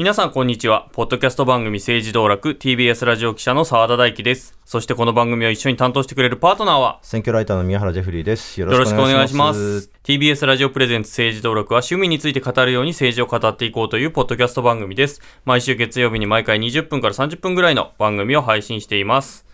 [0.00, 0.88] 皆さんこんにちは。
[0.94, 4.58] ポッドキャスト番組政治道楽 TBS ラジオ記者の澤田大樹です。
[4.64, 8.58] そしてこの番組を一緒に担当してくれるパートナーは選挙ライターの宮原ジェフリーです。
[8.58, 9.92] よよろしくお願いしまますす。。
[10.02, 15.20] TBS ラジオプレゼンツ政治道楽は趣味について語るように政治を語っていこうというポッドキャスト番組です。
[15.44, 19.49] 毎週月曜日に毎回20分から30分ぐらいの番組を配信しています。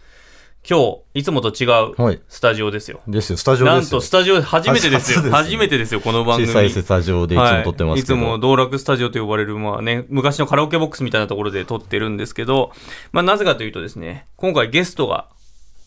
[0.68, 0.80] 今
[1.14, 3.00] 日、いつもと違はいうスタジオですよ。
[3.06, 3.80] ですよ、スタジオですよ。
[3.82, 5.18] なんとスタジオ初めてですよ。
[5.18, 6.48] 初ですね初めてですよ、この番組。
[6.48, 7.86] 小さいスタジオでいつも撮ってますけど。
[7.86, 12.72] はい、いつも道楽スタジオと呼ばれる、まあね、昔のカラオケボックスみたいなところで撮ってるんですけど、
[13.12, 15.28] まあなぜかというとですね、今回ゲストが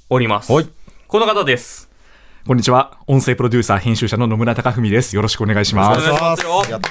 [0.10, 0.52] おります。
[0.52, 0.68] はい
[1.10, 1.90] この方です。
[2.46, 3.00] こんにちは。
[3.08, 5.16] 音声プロデューサー、編集者の野村貴文です。
[5.16, 6.08] よろしくお願いします。
[6.08, 6.82] やったやっ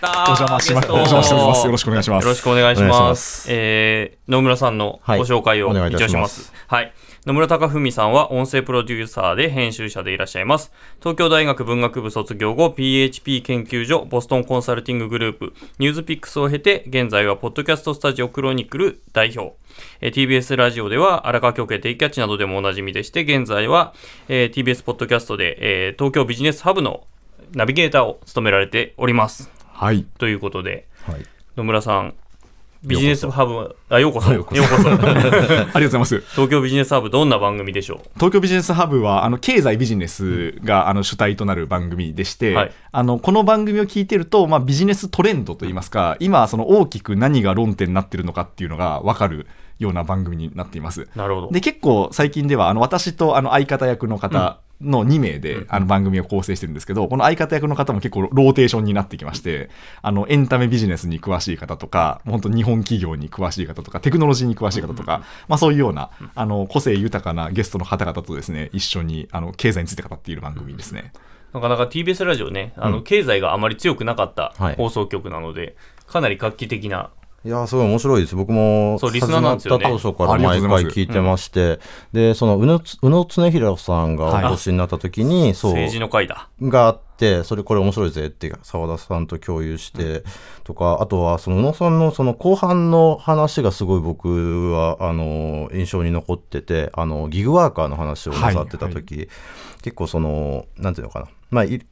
[0.00, 1.66] たーお邪魔しまお邪魔しております。
[1.66, 2.24] よろしくお願いします。
[2.24, 2.90] よろしくお願いします。
[2.90, 6.52] お願いしますえー、野村さんのご紹介をはいお願いい一応しまたしますす。
[6.66, 6.92] はい。
[7.28, 10.72] 野村貴文さんは音声プロデューサーで編集者でいらっしゃいます。
[11.00, 19.56] 東京大学文学部卒業後、PHP 研究所、ボストンコンサルティンググループ、ニュースピックスを経て、現在はポッドキャストスタジオクロニクル代表。
[20.00, 23.92] えー TBS ラジオでは荒川京家定期キャッチなどでもおなじみでして、現在は、
[24.30, 27.04] えー TBS ポッドキャストで、えー東京ビジネスハブの
[27.52, 29.50] ナビゲーターを務められております。
[29.70, 30.06] はい。
[30.16, 31.26] ということで、はい。
[31.58, 32.14] 野村さん、
[32.84, 34.32] ビジネスハブ、あ、ようこそ。
[34.32, 34.62] ようこそ。
[34.62, 36.20] ありがとうございます。
[36.30, 49.46] 東京ビジネスハブ、どんな番組でしょ東京ビジネスハブは、あの、経済ビジネスが、あの、主体となる番組でして、はいあの、この番組を聞いてると、まあ、ビジネストレンドといいますか、今、その大きく何が論点になってるのかっていうのが分かる
[49.78, 51.02] ような番組になっています。
[51.02, 51.50] うなるほど。
[51.50, 59.70] で、結構最近では、あの、私とあの相方役の方の2名で、あの番組を構成してるんですけど、この相方役の方も結構ローテーションになってきまして、
[60.02, 71.12] あの、エンタメビジネスに詳しい方とか、本当日本企業に詳しい方とか、テクノロジーに詳しい方とか、まあそういうような、あの、個性豊かなゲストの方々とですね、一緒に、あの、経済について語っている番組ですね。
[71.52, 77.10] なかなか TBS ラジオね、あの、うん経済があまり強くなかったはい放送局なので、かなり画期的な。
[77.44, 78.34] いやーすごい面白いです。
[78.34, 79.84] 僕もそうリスナーなんですよね。
[79.84, 81.78] 始まった当初から毎回聞いてまして、
[82.12, 86.48] で、その宇野つ宇野恒弘さんはいがお越しになった時に、そう、政治の会だ。
[86.60, 90.24] があって、それこれ面白いぜって澤田さんと共有して、
[90.64, 99.28] とか、あとはその宇野さんのその後半の話がすごい僕は、あの、印象に残ってて、あの、ギグワーカーの話をなさってた時、
[99.82, 101.86] 結構その、なんていうのかな、まあ、い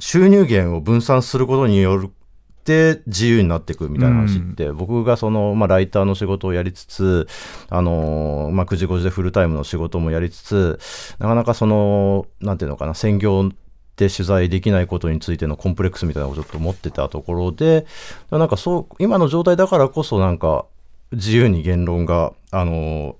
[0.00, 2.10] 収入源を分散することによる
[2.68, 7.26] って自由になっていくみたいな話って、僕がその、まあ、ライターの仕事をやりつつ、
[7.70, 10.78] あのまあ、9時5時でフルタイムの仕事もやりつつ、
[11.18, 13.48] なかなかその、なんていうのかな、専業
[13.96, 17.86] で取材できないことについてのコンプレックスみたいなのをちょっと持ってたところで、
[18.30, 20.66] なんかそう、今の状態だからこそなんか、
[21.12, 23.16] 自由に言論が、あの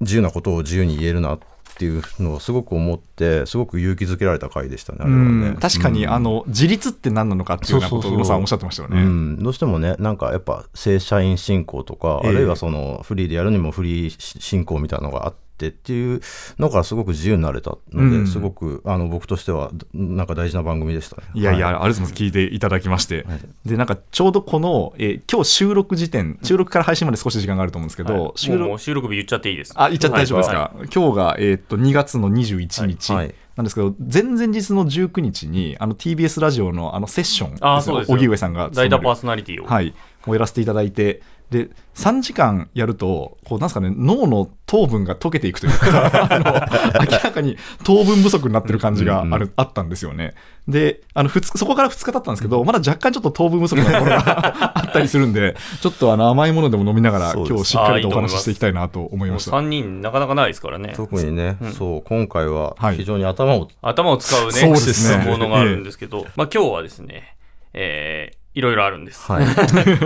[0.00, 1.46] 自由なことを自由に言えるなって
[1.84, 5.48] いうのをすごく思って、すごく勇気づけられた回でしたね、あれはね。
[5.48, 5.56] うん。
[5.56, 6.12] 確かに、うん。
[6.12, 9.02] あの、自立って何なのかっていうようなことを宇野さんおっしゃってましたよね。
[9.02, 12.30] うん、どうしてもね、なんかやっぱ正社員進行とか、ええ。
[12.30, 16.20] あるいはそのフリーでやるにもフリー進行みたいなのがあってっていう
[16.58, 18.26] のがすごく自由になれたので、うん。
[18.26, 21.22] すごくあの僕としてはなんか大事な番組でしたね。
[21.34, 22.14] いやいや、はありがとうございます。
[22.14, 23.24] 聞いていただきまして。
[23.26, 23.40] はい。
[23.64, 28.32] で、なんかちょうどこの、えー今日収録時点、収録から配信まで少し時間があると思うんですけど、はい。
[28.36, 29.72] 収録、もうもう収録日言っちゃっていいです。
[29.76, 33.26] あ、言っちゃって大丈夫ですか、は今日が、えーっと2月の21日はい。
[33.26, 33.34] はい。
[33.56, 38.16] なんですけど、前々日の19日に、あの TBS ラジオのあのセッションあそうですよ。
[38.16, 39.66] 荻上さんが大体パースソナリティを。
[39.66, 39.94] はい、
[40.26, 49.52] をやらせていただいて、で、3時間やると、こう、なんですかね、脳の糖分が溶けていくというか、 あの明らかに糖分不足になってる感じがある、うんうん。
[49.54, 50.34] あったんですよね。
[50.66, 59.52] で、あの、そこから2日経ったんですけど、まだ若干ちょっと糖分不足なところが あったりするんで、ちょっとあの甘いものでも飲みながら、今日しっかりとお話ししていきたいなと思いました。
[59.52, 60.94] 3人なかなかないですからね。
[60.96, 61.72] 特にね、うん。
[61.72, 62.96] そう今回ははい。
[62.96, 65.24] 非常に頭を、頭を使うね、そうですね。
[65.24, 67.36] ものがあるんですけど、まあ今日はですね、
[67.72, 69.30] えーいろいろあるんです。
[69.30, 69.44] はい、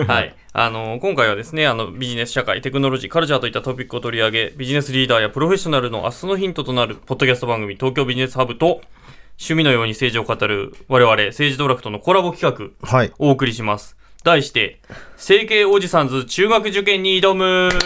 [0.06, 0.34] はい。
[0.52, 8.80] あの、今回はですね、あの、ビジネス社会、テクノロジー、カルチャーといったトピックを取り上げ、ビジネスリーダーやプロフェッショナルの明日のヒントとなる、ポッドキャスト番組、東京ビジネスハブと、
[9.38, 13.96] 趣味のように政治を語る、我々、政治道楽とのコラボ企画、はい、お送りします。
[14.24, 14.80] 題して、
[15.16, 17.68] 整形おじさんず中学受験に挑む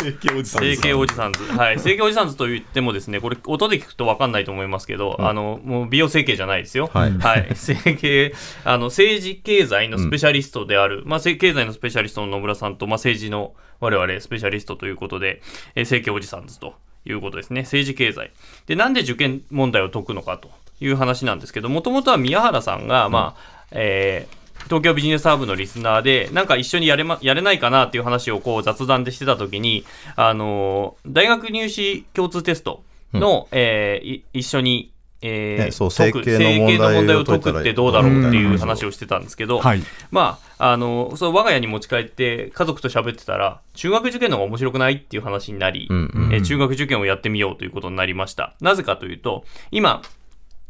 [0.00, 1.42] 整形おじさん整形おじさんず。
[1.44, 1.78] はい。
[1.80, 6.88] 整形おじさんずと言ってもですね、これ音で聞くと分かんないと思いますけど、あの、もう美容整形じゃないですよ。
[6.92, 7.48] はいはい。
[7.54, 8.34] 整形、
[8.64, 15.42] あの、政治経済のスペシャリストである、まあ、せ経済のスペシャリストの野村さんと、まあ、政治の我々スペシャリストということで、
[15.74, 16.74] えー整形おじさんずと
[17.04, 17.62] いうことですね。
[17.62, 18.30] 政治経済。
[18.66, 29.84] で、なんで受験問題を解くのかという話なんですけど、もともとは宮原さんが、まあ、えー東京ビジネスハーブのリスナーで、なんか一緒にやれ,、ま、やれないかなっていう話をこう雑談でしてたときに、
[30.16, 32.82] あのー大学入試共通テスト
[33.14, 39.82] の、えーい一緒にえーねそう整形の問題を解くってどうだろうっていううん話をしてたんですけど、はい。
[40.10, 48.54] まあ、あの、そう、我が家に持ち帰って家族と喋ってたら、中学受験の方が面白くないっていう話になり、うんうんえー中学受験をやってみようということになりました。
[48.60, 50.02] なぜかというと、今、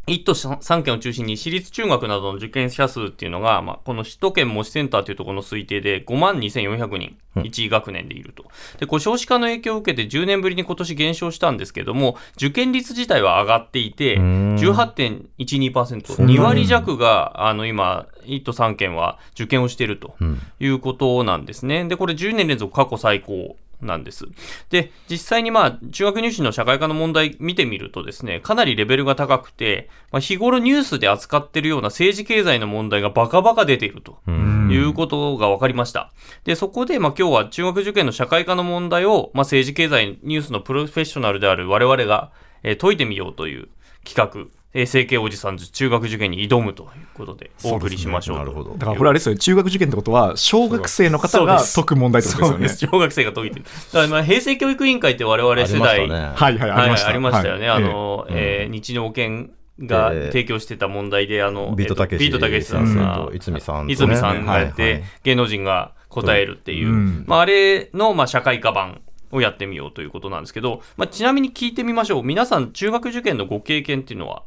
[0.08, 8.44] 1都3県を中心に私立中学などの受験者数っていうのが、まあ、この首都圏模試センターというところの推定で5万2400人、1学年でいると。
[8.78, 14.56] で、こう少子化の影響を受けて10年ぶりに今年減少したんですけども、受験率自体は上がっていて、ん。
[14.56, 20.40] 18.12%、そんなに2割弱が、あの、今、1都3県は受験をしているとうん。
[20.60, 21.84] いうことなんですね。
[21.84, 24.26] で、これ10年連続過去最高なんです。
[24.70, 34.19] で、実際にまあ、中学入試の社会科の問題見てみるとですね、かなりレベルが高くて、まあ、日頃ニュースで扱ってるような政治経済の問題がバカバカ出ていると。
[34.26, 36.12] うんいうことが分かりました。
[36.44, 42.32] で、そこで、まあ、今日は中学受験の社会科の問題を、まあ、政治経済ニュースのプロフェッショナルである我々が、
[42.62, 43.69] えー解いてみようという
[44.04, 48.43] 企画、えー、整形おじさんず中学受験に挑むということでお送りしましょうと。
[48.44, 48.70] なるほど。
[48.76, 52.93] だからこれあれですよね、中学受験ってことは、小学生の方が解く問題ってことですよね。
[52.93, 53.65] 小学生が解いてる。
[53.65, 56.32] だからまあ平成教育委員会って我々世代、ありましたね。
[56.35, 57.06] はいはい、ありました。
[57.06, 57.69] はいありましたよね。
[57.69, 57.76] はい。
[57.79, 59.50] あの、えー日農研
[59.81, 62.20] がええ提供してた問題で、あの、ビートたけし。
[62.20, 67.25] ビートたけしさん先が生と泉さんとね泉さんがやって、芸能人が答えるっていう、うん。
[67.26, 69.00] まあ、あれの、まあ、社会科版
[69.31, 72.23] をやってみようということなんですけど、まあ、ちなみに聞いてみましょう。
[72.23, 74.43] 皆さん、中学受験のご経験っていうのは？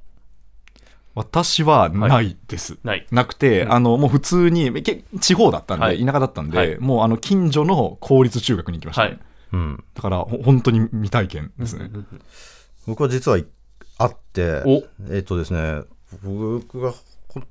[1.14, 2.78] 私はないです。
[2.84, 3.06] ない。
[3.12, 9.20] なくて、あの、もう普通に、け地方だったんで、はい田舎だったんで、はいもうあの、近所の公立中学に行きました、ねはい。
[9.54, 11.90] うんだから、ほ本当に未体験ですね。
[12.88, 13.46] 僕は実はい
[13.98, 15.84] あっておえっとですね
[16.24, 16.92] 僕が
[17.28, 17.42] ほ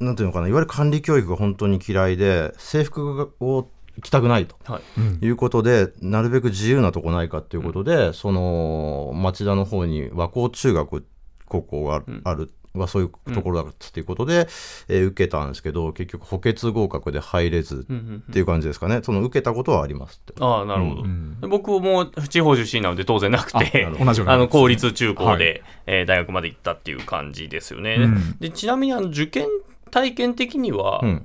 [0.00, 3.70] なんていうのかないわゆる管理教育が本当に嫌いで制服を
[4.02, 4.82] 着たくないとはい。
[4.98, 11.06] うんいうことでなるべく自由なとこないかっていうことで、その町田の方に和光中学
[11.46, 14.48] 高校があうんある、はそういうところだっていうことで、
[14.88, 19.00] えー受けたんですけど結局補欠合格で入れずうんうんっていう感じですかね。
[19.02, 20.34] その受けたことはありますって。
[20.40, 21.02] ああ、なるほど。
[21.02, 21.40] うん。
[21.40, 25.62] で僕も地方出身なので当然なくて、あ同じような あの公立中高で、はい。
[25.86, 27.96] えー大学まで行ったっていう感じですよね。
[27.98, 28.38] うん。
[28.38, 29.46] でちなみにあの受験
[29.90, 31.22] 体験的には、うん。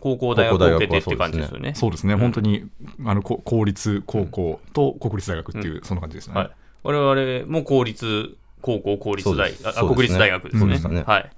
[0.00, 1.74] 高校大学を受けてって感じですよね。
[1.74, 2.64] そうですね、本当に
[3.04, 6.34] あのこ公立高校と国立大学っていう、そんな感じですね。
[6.34, 6.50] はい、
[6.82, 10.78] 我々も公立高校、公立大、国立大学ですね。
[10.78, 11.04] でね。
[11.06, 11.30] はい。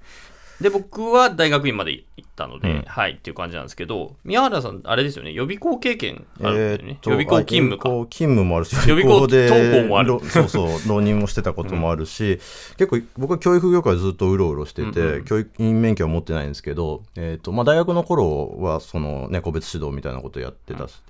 [0.61, 2.83] で、僕は大学院まで行ったので、うん。
[2.87, 6.99] はいっていう感じなんですけど、宮原さん、あれですよね、予備校経験あるんだよね。
[7.01, 7.89] と予備校勤務か。
[8.09, 10.09] 勤務もあるし、予備校で登校もある。
[10.09, 12.39] ろそうそう、浪人もしてたこともあるし、
[12.77, 21.01] 結構僕は教育業界ずっとうろうろしてて、うんうん教育員免許は持ってないんですけど、えーとまあ、大学の頃はその、ね、個別指導みたいなことやってたし、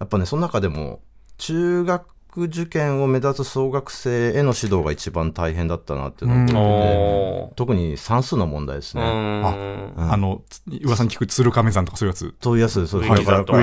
[0.00, 1.00] やっぱね、その中でも、
[1.38, 2.06] 中学
[2.36, 9.06] 受験を目指す小学生への指導が一番大変だったなっていうのを特に算数の問題ですうね。
[9.06, 9.94] ーん。
[9.96, 10.12] うん。
[10.12, 12.34] あの、つ噂に聞く鶴亀山とかそういうやつ。
[12.40, 13.18] そういうやつです、そうです植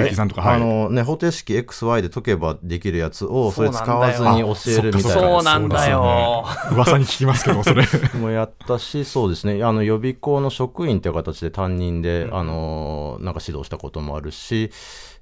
[0.10, 5.22] 木さんとかあのね、方程式 XY で解けばできるやつを、それ使わずに教えるみたいな。
[5.22, 6.46] そうなんだよ。
[6.72, 7.86] 噂に聞きますけど、それ。
[8.20, 14.72] もやったし、そうですね、あの予備校の職員という形で担任で、あのなんか指導したこともあるし、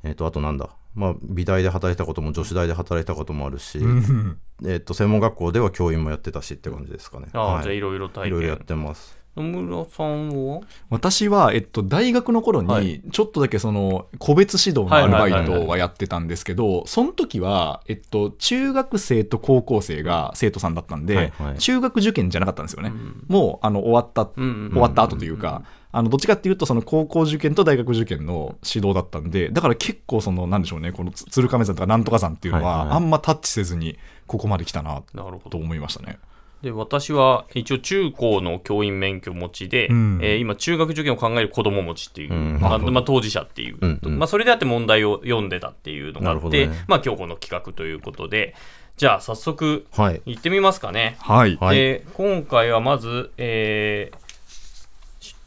[0.03, 7.27] えっとあとなんだ、まあ、美大で働いたことも、女子大で働いたこともあるし、うんえっと専門学校では教員もやってたしって感じですかね。
[7.33, 8.67] ああ、はいじゃあいろいろ体いろいろやっ験。
[8.67, 9.23] てます。
[9.35, 22.89] 野村さんは私は、えっと、大学の頃はいに、ちょっとだけその、個別指導のアルバイトはやってたんですけど、その時は、えっと、中学生と高校生が生徒さんだったんで、はいはい中学受験じゃなかったんですよね。
[22.89, 35.49] うんもう、あの、終わった、うんうん終わった後というか、あの、どっちかっていうと、その高校受験と大学受験の指導だったんで、だから結構その、なんでしょうね、このつ鶴亀山とかなんとか山っていうのは、あんまタッチせずに、ここまで来たな、なるほど。
[35.51, 36.17] と思いましたね。
[36.63, 48.55] で、私は一応中高の教員免許持ちで、うんえー今中学受験を考える子供持ちっていう、うんまあまあ、当事者っていう、うんうんまあ、それであって問題を読んでたっていうのがあって、ねまあ今日この企画ということで、
[48.95, 50.21] じゃあ早速はい。
[50.25, 51.17] 行ってみますかね。
[51.19, 51.57] はい。
[51.57, 54.22] はいで今回はまず、えーし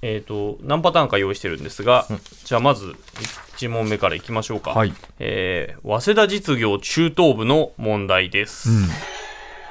[0.09, 2.07] えーと何パターンか用意してるんですが、
[2.45, 2.95] じゃあまず
[3.57, 4.93] 1問目からいきましょうか、はい。
[5.19, 8.87] えー早稲田実業中等部の問題です、うん。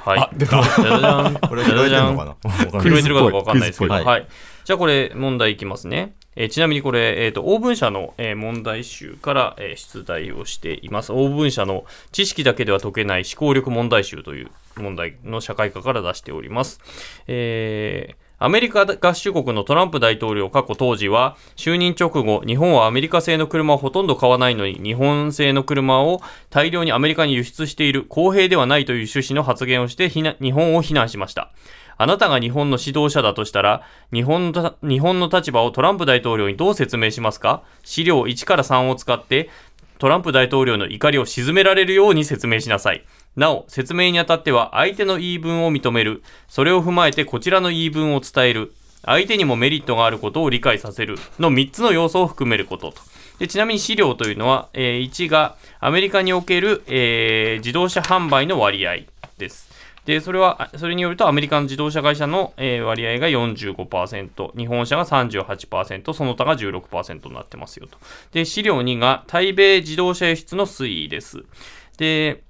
[0.04, 0.38] はい。
[0.38, 2.32] じゃじゃじゃんこれ拾えてるのかな？
[2.32, 2.82] わかんない。
[2.84, 4.14] 拾えてるかどうかわかんないですけど、クイズっぽい。
[4.14, 4.28] はい。
[4.66, 6.16] じゃあこれ問題いきますね。
[6.36, 11.14] えーちなみにこれ、えー、と応文社の、えー問題集から、えー出題をしています。
[11.14, 16.82] 応文社の知識だけでは解けない思考力問題集という問題の社会科から出しております。
[17.28, 26.22] えーアメリカ合衆国のトランプ大統領過去当時は就任直後日本はアメリカ製の車をほとんど買わないのに日本製の車を
[26.52, 31.54] 大量にアメリカに輸出している公平ではないという趣旨の発言をして日本を非難しました
[31.98, 33.82] あなたが日本の指導者だとしたら、
[34.14, 37.64] 日本の日本の立場をトランプ大統領にどう説明しますか？
[37.84, 39.50] 資料1から3を使って、
[39.98, 43.06] トランプ大統領の怒りを鎮められるように説明しなさい。
[43.36, 46.24] なお、説明にあたっては相手の言い分を認める。
[46.48, 48.74] それを踏まえてこちらの言い分を伝える。
[49.06, 51.18] 相手にもメリットがあることを理解させる。
[51.40, 53.02] の3つの要素を含めることと。
[53.40, 59.00] でちなみに資料というのは、えー1がアメリカにおける、えー自動車販売の割合
[59.38, 59.70] です。
[60.06, 67.98] で、それは、それによるとアメリカの自動車会社の、えー割合が45%、日本車が38%、その他が16%になってますよと。
[68.32, 71.44] で、資料2が対米自動車輸出の推移です。
[71.98, 72.44] で、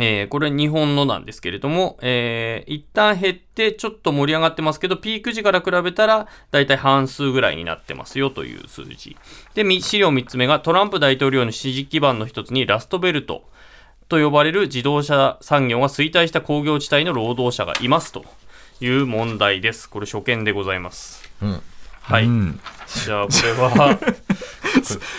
[0.00, 9.16] えーこれ日本のなんですけれども、えー一旦減ってちょっと盛り上がってますけど、ピーク時から比べたらだいたい半数ぐらいになってますよという数字。
[9.54, 13.44] で、み資料3つ目がトランプ大統領の支持基盤の一つにラストベルト
[14.08, 18.24] と呼ばれる自動車産業が衰退した工業地帯の労働者がいますと
[18.80, 19.88] いう問題です。
[19.88, 21.30] これ初見でございます。
[21.42, 21.62] うん
[22.00, 22.24] はい。
[22.24, 22.60] うん
[23.04, 23.98] じゃあこれは、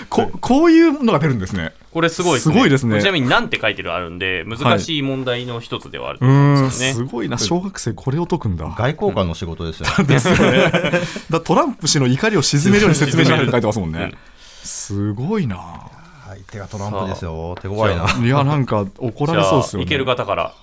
[0.09, 1.73] ここういうのが出るんですね。
[1.91, 2.53] これすごいですね。
[2.53, 6.93] すごいですねちなみに何て書いてるあるんで、難しい問題の一つではあるとう思うんん、ですよね。
[6.93, 7.37] すごいな。
[7.37, 8.65] 小学生これを解くんだ。
[8.77, 10.03] 外交官の仕事ですよね。
[10.07, 10.71] ですよね。
[11.29, 14.17] だトランプ氏の怒りを鎮めるように説明しないと書いてますもんねうん。
[14.63, 15.57] すごいな。
[16.27, 17.55] 相手がトランプですよ。
[17.61, 18.05] 手強いな。
[18.25, 19.85] いや、なんか怒られそうですよね。
[19.85, 20.53] いける方から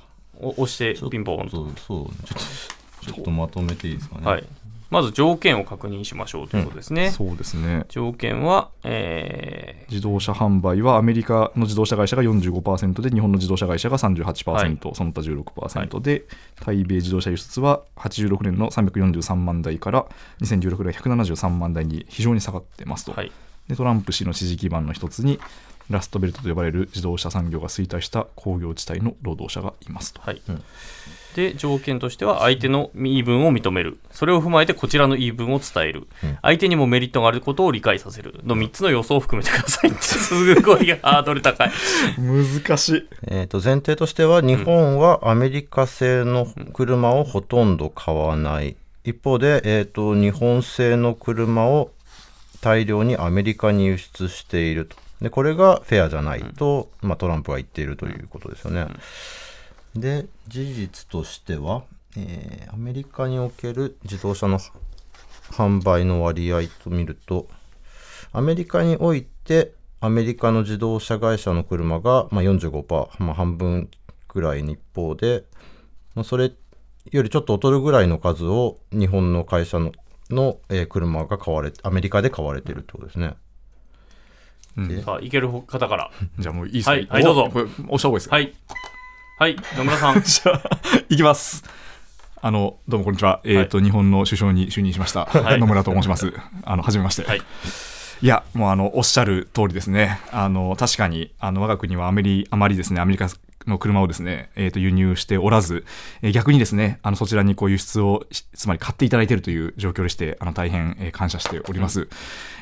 [0.41, 1.51] お押してピンポンと。
[1.51, 4.27] そうそうちょっとちょっとまとめていいですかね。
[4.27, 4.45] はい。
[4.91, 7.11] まず条件を確認しましょうということですね。
[7.11, 7.85] そうですね。
[7.89, 16.25] 条件は、え自動車販売はアメリカの自動車会社が45%で日本の自動車会社が38%、はいその他16%で、
[16.61, 20.07] 対米自動車輸出は86年の343万台から
[20.41, 23.33] 2016年173万台に非常に下がってますと、ーはい。
[23.69, 25.39] でトランプ氏の支持基盤の一つに
[25.91, 30.23] ラストベルトと呼ばれる自動車産業が衰退した工業地帯の労働者がいますと。
[30.23, 30.41] はい。
[30.49, 30.63] うん
[31.35, 33.99] で、条件としては、相手の言い分を認める。
[34.11, 36.07] それを踏まえて、こちらの言い分を伝える。
[36.23, 38.41] うん相手にもメリットがあることを理解させる。
[38.45, 39.91] の3つの要素を含めてください。
[40.01, 41.71] すごいハードル高い。
[42.19, 43.09] 難しい。
[43.27, 51.91] えー、と前提としては日本はアメリカ製の車をほとんど買わない、一方で、えー、と日本製の車を
[52.61, 58.87] 大量にアメリカに輸出しているとでこれがフェアじゃないと、まあ、トランプが言っているということですよね。
[60.01, 61.85] で事実としては、
[62.17, 64.61] えーアメリカにおける自動車の
[65.51, 67.49] 販売の割合と見ると
[68.33, 73.89] アメリカにおいてアメリカの自動車会社の車が、まあ、45%、まあ、半分
[74.29, 75.45] くらいの一方で、
[76.15, 76.53] まあ、それ
[77.11, 79.93] よりちょっと劣るぐらいの数を日本の会社の
[80.31, 83.35] の、えー車が買われアメリカで買われてるってことですね。
[84.77, 86.11] うんさあ、いける方から。
[86.39, 88.55] じゃあもういいですか、はいはいどうぞ押した方がいいですかはい。
[89.39, 90.21] はい、野村さん。
[90.27, 90.63] じゃあ、
[91.09, 91.63] いきます。
[92.43, 93.41] あの、どうもこんにちは。
[93.45, 95.27] えっ、と、日本の首相に就任しました。
[95.27, 96.33] はい野村と申します。
[96.65, 97.23] あの、はじめまして。
[97.23, 97.43] はい。
[98.21, 100.19] いや、もうあの、おっしゃる通りですね。
[100.33, 103.29] あの、確かに、あの、我が国はアメリ、あまりですね、アメリカ
[103.69, 105.85] の車をですね、えっ、と、輸入しておらず、
[106.23, 112.09] えー逆にですね、あの、そちらにこう輸出をし、つまり買っていただいているという状況でして、あの、大変、えー感謝しております。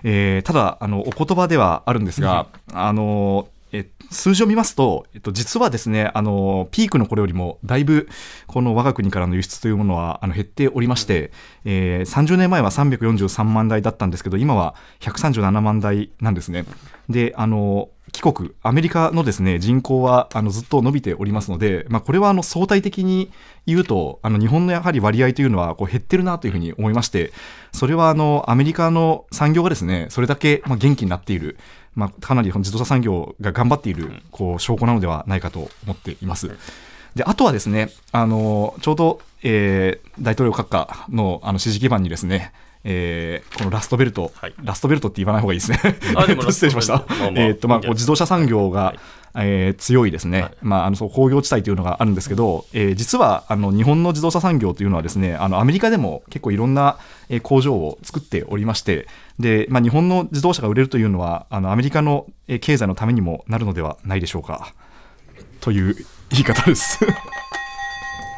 [0.04, 8.08] えーただ、あの、お言葉ではあるんですが、あの、え数字を見ますと、えっと、実はですね、あの、ピークの頃よりも、だいぶ、
[8.46, 11.32] この我が国からの輸出というものは、あの、減っておりまして、
[11.64, 16.64] えー30年前は343万台だったんですけど、今は137万台なんですね。
[17.08, 23.30] で、あの、帰国、アメリカのですね、人口は、あの、ずっと伸びておりますので、まあ、これは、あの、相対的に
[23.66, 27.32] 言うと、あの、日本のやはり割合というのは、こう、減ってるなというふうに思いまして、
[27.72, 31.58] それは、あの、アメリカの産業がですね、それだけ、ま、元気になっている、
[31.96, 36.56] まあ、かなり自動車産業が頑張っているこう証拠なのではないかと思っています。
[37.14, 42.52] であとはですね、あのちょうど、えー大統領閣下のあの支持基盤にですね、
[42.88, 44.54] えーこのラストベルト、はい。
[44.62, 45.78] ラストベルトって言わない方がいいですね。
[46.50, 47.04] 失礼しました。
[47.34, 48.98] えーっとまあ、自動車産業が、はい。
[49.38, 50.56] えー強いですね、はい。
[50.62, 56.96] まあ、あのそう工業地帯というのがあるんですけど、えー実はあの日本の自動車産業というのはですねあのアメリカでも結構いろんな、
[57.28, 59.06] えー工場を作っておりまして
[59.38, 64.72] で、まあ、日本の自動車が売れるというのはあのアメリカのえー経済のためにもなるのではないでしょうか。
[65.60, 65.94] という
[66.30, 67.00] 言い方です。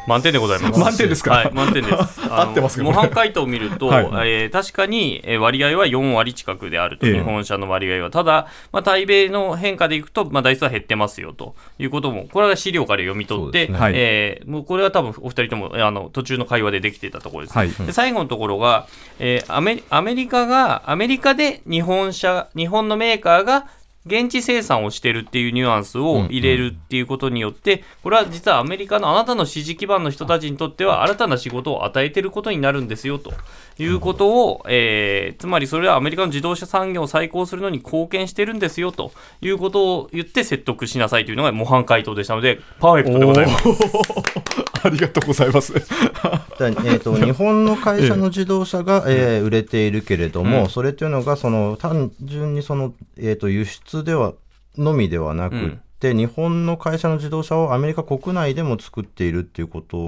[0.07, 0.79] 満点でございます。
[0.79, 1.31] 満点ですか？
[1.31, 2.21] はい、満点です。
[2.29, 8.09] 合ってますか模範回答を見ると、はいえー確かにえー割合は4割近くであると、ええ日本車の割合は。
[8.11, 17.57] ただ、まあ、対米の変化でいくと、まあ、台数は減ってますよということも、これは資料から読み取って、ねはいえーもうこれは多分お二人ともあの途中の会話でできていたところです。
[17.57, 18.87] はいで最後のところが、
[19.19, 23.65] えーアメリ、アメリカが、アメリカで日本車、日本のメーカーが
[24.05, 33.33] 現地生産をしてるっていうニュアンスを入れるっていうことによって、これは実はアメリカのあなたの支持基盤の人たちにとっては新たな仕事を与えてることになるんですよと
[33.77, 44.68] いうことを、えーつまりそれはアメリカの自動車産業を再興するのに貢献してるんですよということを言って説得しなさいというのが模範回答でしたので、パーフェクトでございます。
[44.83, 45.73] ありがとうございます。
[45.73, 50.69] だえー、と 日本の会社の自動車が、えー売れているけれども、うん。
[50.69, 54.33] それというのがその単純にその、えー、と輸出では
[54.77, 55.69] のみではなくっ
[55.99, 60.07] て、日本の会社の自動車をアメリカ国内でも作っているっていうこと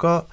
[0.00, 0.24] んが、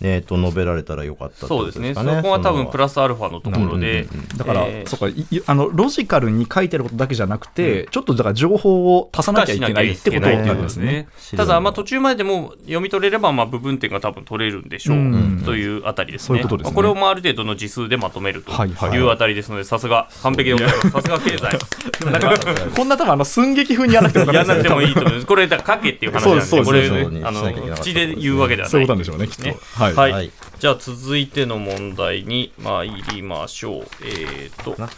[0.00, 1.94] えー、と述べられたらよかったってことそうですね。
[1.94, 2.00] そ。
[2.00, 4.06] こは多分のプラスアルファのところで、
[4.36, 5.16] だから、えーそっか
[5.46, 11.08] あのロジカルに書いてることだけじゃなくて、ちょっとだから情報を足さなきゃいけないってことなんですね。
[11.32, 16.40] うんただ、まあ、途中まででも読み取れれば、まあ、部分点が多分取れるんでしょう、うんというあたりですね。
[16.42, 20.90] そういうこれをまあある程度の字数でまとめるとはいうあたりですので、さすが、完璧でございます。
[20.90, 21.58] さすが経済。
[22.10, 22.34] なんか、
[22.76, 25.26] こんな多分あの寸劇風にやらなくても いいとと思います。
[25.26, 26.88] これ、だかけっていう話なんで、これ
[27.24, 28.70] あの口で言うわけではない。
[28.70, 29.42] そういうことなんでしょうね、きっと。
[29.42, 29.94] ねはい。
[29.94, 30.30] はい、はい。
[30.58, 33.86] じゃあ続いての問題に参りましょう。
[34.02, 34.80] えー、と。
[34.80, 34.88] な。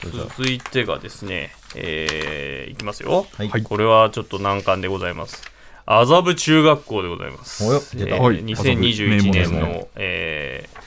[0.00, 3.48] 続いてがですね、えーいきますよ、はい。
[3.48, 3.62] はい。
[3.62, 5.42] これはちょっと難関でございます。
[5.86, 7.64] 麻布中学校でございます。
[7.64, 8.16] およ出た。
[8.16, 8.44] えーはい。
[8.44, 10.77] 2021年の、名門ですえー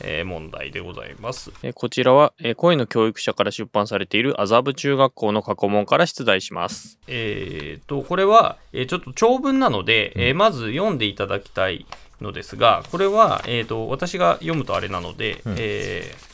[0.00, 1.52] えー問題でございます。
[1.62, 6.98] えーこちらは、えー声の教育者から出版されている麻布中学校の過去問から出題します。
[7.06, 11.86] えーと、これは、えーちょっと長文なので、えーまず読んでいただきたい
[12.20, 16.28] のですが、これは、えーと、私が読むとあれなので、うんえー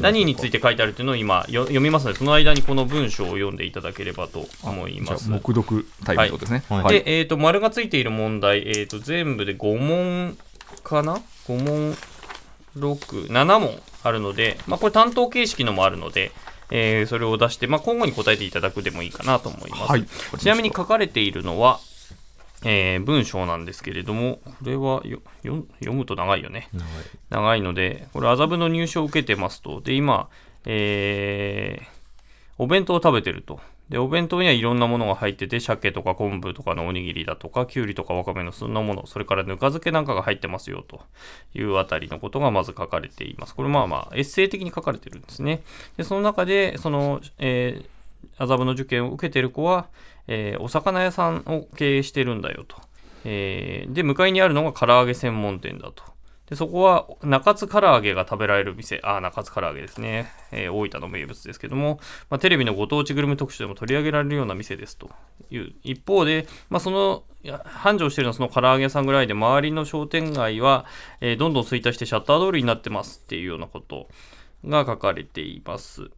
[0.00, 5.30] 何について書いてあるというのを今よ読みますので、その間にこの文章を読んでいただければと思います。
[5.30, 6.64] 黙読タイプですね。
[6.68, 6.94] はいはい。
[7.04, 10.36] で、えー、と丸がついている問題、えー、と全部で5問
[10.82, 11.96] かな ?5 問、
[12.76, 16.32] 6、7問あるので、まあ、これ担当形式のもあるので、
[16.70, 19.82] えーそれを出して、まあ、今後に答えていただくでもいいかなと思います。
[19.84, 20.06] はい。
[20.38, 21.80] ちなみに書かれているのは、
[22.64, 26.68] えー文章なんですけれども、これはよよ読むと長いよね。
[26.72, 26.88] 長い
[27.30, 29.80] 長いので、これ、麻布の入賞を受けてますと。
[29.80, 30.28] で、今、
[30.64, 31.96] えー
[32.58, 33.60] お弁当を食べてると。
[33.88, 41.02] で、お弁当にはいろんなものが入ってて、鮭とか昆布とかのおにぎりだとか、きゅうりとかわかめのそんなもの、それからぬか漬けなんかが入ってますよと
[41.54, 43.54] いうあたりのことがまず書かれています。
[43.54, 45.62] これまあまあ、エッセイ的に書かれてるんですね。
[45.96, 47.88] で、その中で、その、えー
[48.38, 49.86] 麻布の受験を受けてる子は、
[50.26, 52.76] えーお魚屋さんを経営してるんだよと。
[53.24, 56.02] えーで、向かいにあるのが唐揚げ専門店だと。
[56.48, 60.32] で、そこは中津唐揚げが食べられる店、あ、中津唐揚げですね。
[60.52, 61.98] えー大分の名物ですけども、
[62.30, 65.10] まあ、テレビのご当地グルメ特集でも取り上げられるような店ですと
[65.50, 67.24] いう一方で、まあ、その
[67.64, 70.86] 繁盛しているのはその唐揚げ屋さんぐらいで、周りの商店街は、
[71.20, 74.08] えーどんどん衰退してシャッター通りになってますっていうようなこと
[74.64, 76.10] が書かれています。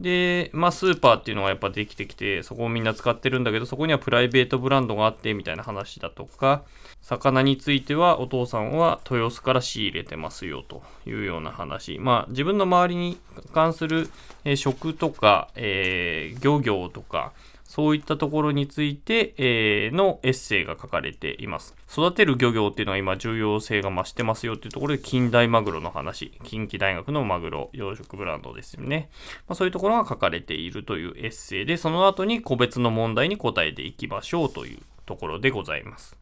[0.00, 6.64] で、まあ、スーパーっていうのがやっぱできてきて、そこをみんな使ってるんだけど、そこにはプライベートブランドがあってみたいな話だとか、
[7.00, 11.98] 魚についてはお父さんは豊洲から仕入れてますよというような話。
[11.98, 13.18] まあ、自分の周りに
[13.54, 14.10] 関する、
[14.44, 17.32] え食とか、えー漁業とか、
[17.68, 21.74] そういったところについて、えーのエッセイが書かれています。
[21.90, 29.10] 育てる漁業っていうのは今重要性が増してますよっていうところで近代マグロの話、近畿大学のマグロ養殖ブランドですよね。
[29.48, 36.16] まあ、そういうところが書かれているというエッセイで、その後に個別の問題に答えていきましょうというところでございます。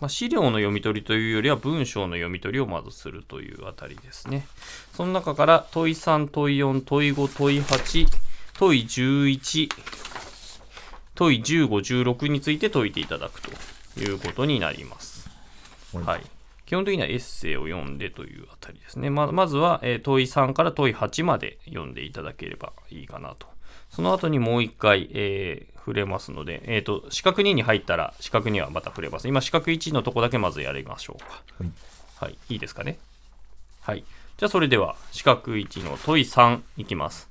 [0.00, 4.46] まあ、資料の読み取りというよりは文章の読み取りをまずするというあたりですね。
[4.92, 8.06] その中から問い3、問い4、問い5、問い8、
[8.58, 9.68] 問い11、
[11.14, 13.50] 問い15、16について解いていただくと
[14.00, 15.28] いうことになります。
[15.94, 16.22] はい。
[16.66, 19.10] 基本的にはエッセイを読んでというあたりですね。
[19.10, 23.46] ままずは、えー問い3から問い8まで読んでいただければいいかなと。
[23.90, 29.28] その後にもう一回、えー触れますので、えっ、と、四角2に入ったら、四角2はまた触れます。
[29.28, 31.42] 今、四角1のとこだけまずやりましょうか。
[32.16, 32.38] はい。
[32.48, 32.96] いいですかね？
[33.82, 34.02] はい。
[34.38, 37.28] じゃあ、それでは、四角1の問い3いきます。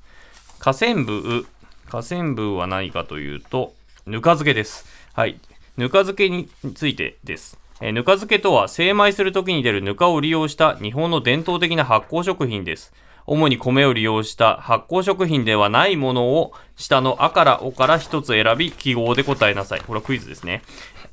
[0.59, 1.47] 河川部、
[1.93, 3.75] 河川部は何かというと、
[4.07, 4.87] ぬか漬けです。
[5.13, 5.39] はい。
[5.77, 7.59] ぬか漬けについてです。
[7.81, 12.93] えぬか漬けとは精米するときに出るぬかを利用した日本の伝統的な発酵食品です。
[13.27, 19.81] 主に米を利用した発酵食品ではないものを下のあからおから一つ選び記号で答えなさい。
[19.81, 20.63] これはクイズですね。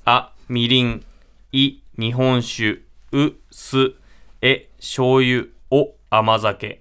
[0.07, 1.05] あ、みりん、
[1.53, 2.81] い、日本酒、
[3.13, 3.93] う、す、
[4.41, 6.81] え、醤油、お、甘酒。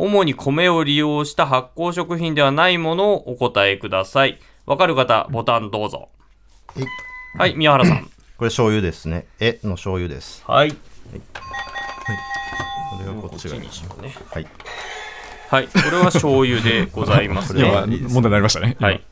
[0.00, 4.40] 主に米を利用した発酵食品ではないものをお答えください。
[4.64, 6.08] わかる方、ボタンどうぞ。
[6.78, 6.84] え
[7.38, 8.04] はい、宮原さん。
[8.38, 9.26] これ醤油ですね。
[9.40, 10.42] えの醤油です。
[10.46, 10.72] はい。
[10.72, 10.76] こ
[12.98, 14.14] れがこっちがこっちにしようね。
[14.30, 14.46] はい。
[15.50, 17.64] はい、これは醤油でございますね。
[18.08, 18.78] 問題になりましたね。
[18.80, 19.02] い、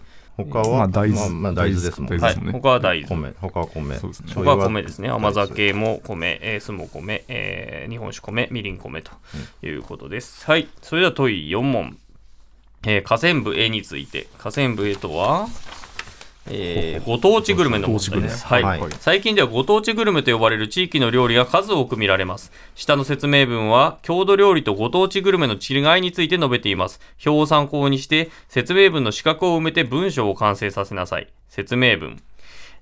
[0.45, 2.19] 他は、まあ大豆まあ、まあ大豆ですもんね。
[2.19, 3.17] はい他は大豆。
[3.17, 3.97] 米、他は米。
[3.97, 5.09] そうですね他は米ですね。
[5.11, 9.11] 甘酒も米、えー酢も米、えー日本酒米、みりん米と
[9.63, 10.47] いうことです。
[10.47, 10.69] はい。
[10.81, 11.99] それでは問い4問。
[12.87, 14.29] えー河川部 A について。
[14.39, 15.49] 河川部 A とは、
[16.51, 18.45] えーご当地グルメの問題です。
[18.47, 22.53] はい、はい最近ではご当地グルメと呼ばれる地域の料理が数多く見られます。
[22.75, 27.01] 下の説明文は、郷土料理とご当地グルメの違いについて述べています。
[27.25, 31.29] 表を参考にして、説明文の四角を埋めて文章を完成させなさい。
[31.49, 32.21] 説明文。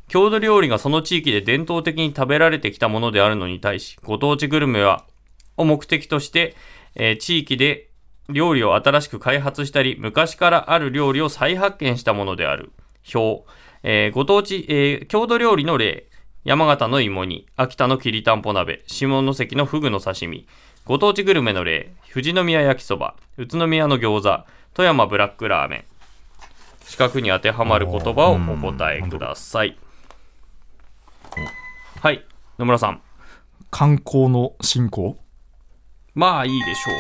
[0.09, 5.05] 郷土料理がその地域で伝統的に食べられてきたものであるのに対し、ご当地グルメは、
[5.57, 6.55] を目的として、
[6.95, 7.89] えー地域で
[8.29, 12.73] 料理を新しく開発したり、昔からある料理を再発見したものである。
[13.15, 13.45] 表。
[13.83, 16.07] えーご当地、えー郷土料理の例。
[16.45, 20.47] 山形の芋煮、秋田のきりたんぽ鍋、下関のフグの刺身。
[20.85, 21.93] ご当地グルメの例。
[22.13, 25.85] 富士宮焼きそば、宇都宮の餃子、富山ブラックラーメン。
[26.87, 29.77] 四角に当てはまる言葉をお答えください。
[32.01, 32.25] はい、
[32.59, 33.03] 野村さん。
[33.73, 35.19] 観光の振興？
[36.17, 36.95] まあいいでしょう。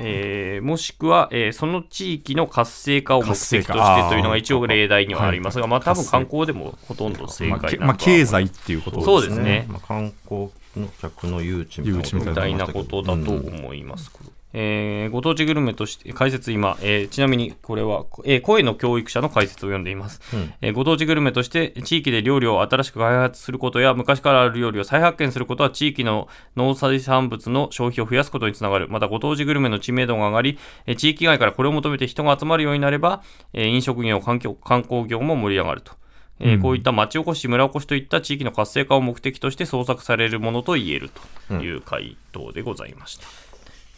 [0.00, 3.74] えーもしくは、えーその地域の活性化を目的としてと
[4.14, 5.70] いうのが一応例題にはありますが、はい。
[5.70, 9.66] まあ多分観光でもほとんど正解なまあ経済っていうことそうですね。
[9.68, 14.10] まあ、観光の客の誘致みたいなことだと思います。
[14.56, 20.20] えーご当地グルメとして解説今、えーちなみにこれは、えー声の教育者の解説を読んでいます、
[20.62, 28.88] えーご当地グルメとして地域で料理を新しく開発することや昔からある料理を再発見することは地域の農産産物の消費を増やすことにつながる。
[28.88, 35.92] またご当地グルメの知名度が上がり、えー地域外からこれを求めて人が集まるようになれば、えー飲食業環境観光業も盛り上がると。
[36.40, 41.10] えーこういった町おこし、村おこしといった地域の活性化を目的として創作されるものと言える
[41.48, 43.26] という回答でございました。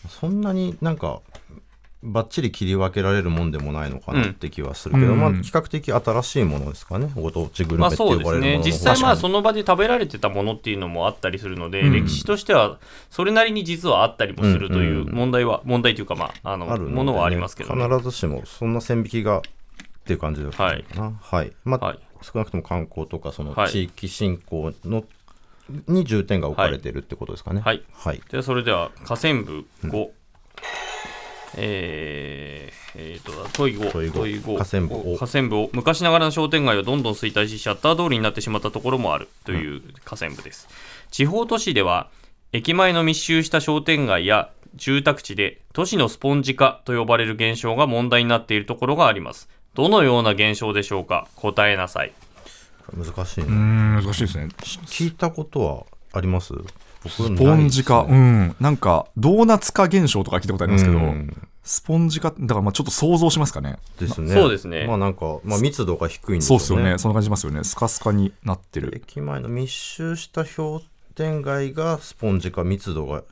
[0.08, 1.20] そんなになんか
[2.02, 5.20] ばっちり切り分けられるもんでもないのかなって気はするけど、うん。
[5.20, 7.10] まあ比較的新しいものですかね。
[7.14, 8.40] ご当地グルまあメって呼そうですね。
[8.40, 11.92] ばれるものの方が実際まあその場で食べられてたものっていうのもあったりするので、うん。
[11.92, 12.78] 歴史としては
[13.10, 19.42] それなりに実はあったりもするといううんうん問題は、問題というかまああのあねものはありますけど、ね、必ずしもそんな線引きがっ
[20.06, 21.18] ていう感じだっかな。
[21.20, 21.98] はい、まあ、はい。
[22.22, 23.70] 少なくとも観光とかそのはい。
[23.70, 25.04] 地域振興の、
[25.88, 27.60] に重点が置かれてるってことですかね。
[27.60, 27.82] はい。
[27.92, 30.08] はい、ではそれでは河川部5、
[31.58, 34.18] えーえーと問い5問い五。
[34.20, 34.54] 問い五。
[34.54, 35.16] 河川部を。
[35.16, 35.70] 河川部を。
[35.72, 40.68] 昔ながらの商店街をどんどん衰退しシャッター通りになってしまったところもあるという河川部です、
[41.10, 42.08] 地方都市では
[42.52, 49.48] 駅前の密集した商店街や住宅地で都市のスポンジ化と呼ばれる現象が問題になっているところがあります。
[49.74, 51.28] どのような現象でしょうか？
[51.36, 52.12] 答えなさい
[52.94, 54.48] 難しいね、うん難しいですね。
[54.58, 56.52] 聞いたことはあります？
[57.02, 58.56] 僕スポンジ化、うん。
[58.60, 61.36] なんかドーナツ化現象とか聞いたことありますけど、うん。
[61.62, 63.78] スポンジ化だからまあちょっと想像しますかね。
[63.98, 64.32] ですね。
[64.34, 64.86] そうですね。
[64.86, 66.98] まあなんか、まあ、密度が低いんですそうよねですよね。
[66.98, 67.64] そんな感じしますよね。
[67.64, 68.92] スカスカになってる。
[68.96, 70.82] 駅前の密集した商
[71.14, 73.22] 店街がスポンジ化密度が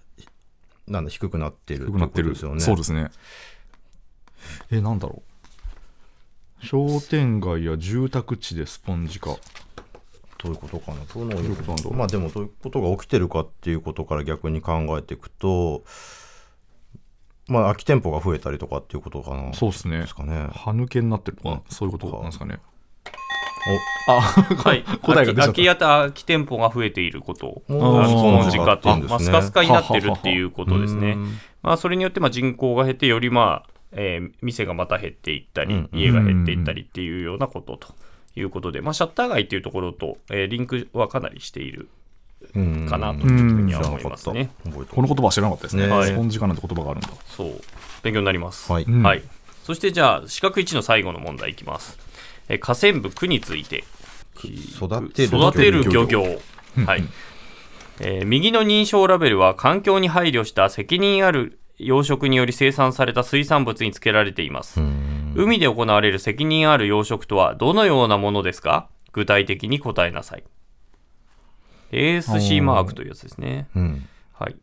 [0.87, 2.33] なんだ低くなってる低くなってる。
[2.33, 3.11] ねそうですね。
[4.71, 5.34] えなんだろう
[6.65, 9.37] 商店街や住宅地でスポンジ化
[10.43, 10.99] どういうことかな。
[11.15, 11.95] どういうことなんだろう。
[11.95, 15.85] まあでもどういうことが起きてるかっていうことから逆に考えていくと
[17.47, 19.53] まあ空き店舗が増えたりとかっていうことかな。
[19.55, 20.01] そうですね。
[20.01, 20.49] ですかね。
[20.53, 22.59] 歯抜けになってるとかそういうことなんですかね。
[24.07, 25.87] はい、答えが出ちゃった。
[25.87, 31.39] 空き空き店舗が増えていることスポンジ化と、そうなんですねまあ、スカスカになってるっていうことですねうん。
[31.63, 37.95] まあ、それによってまあ人口が減って、よりまあ、えー店がまた減っていったり、うん家が減っていったりっていうようなことと
[38.37, 41.89] いうことで、まあ、シャッター街っていうところと、えーリンクはかなりしている
[42.55, 44.51] うんかなというふうには思いますね。
[44.91, 47.61] この言葉は知らなかったですねねスポンジ化なんて言葉があるんだそう、
[48.03, 48.71] 勉強になります。
[48.71, 49.23] はいうんはい。
[49.63, 51.99] そしてじゃあ、四角1の最後の問題いきます。
[52.49, 53.85] えー河川部区について。
[54.37, 56.23] 育てる育てる漁漁業。
[56.85, 57.05] はい。
[58.01, 64.81] えー右の認証ラベルは環境に配慮した責任ある養殖により生産された水産物につけられています。
[65.35, 68.89] 海で行われる責任ある養殖とはどのようなものですか？
[69.13, 70.45] 具体的に答えなさい。
[71.93, 73.69] ASC マークというやつですね。
[73.75, 74.57] うんはい。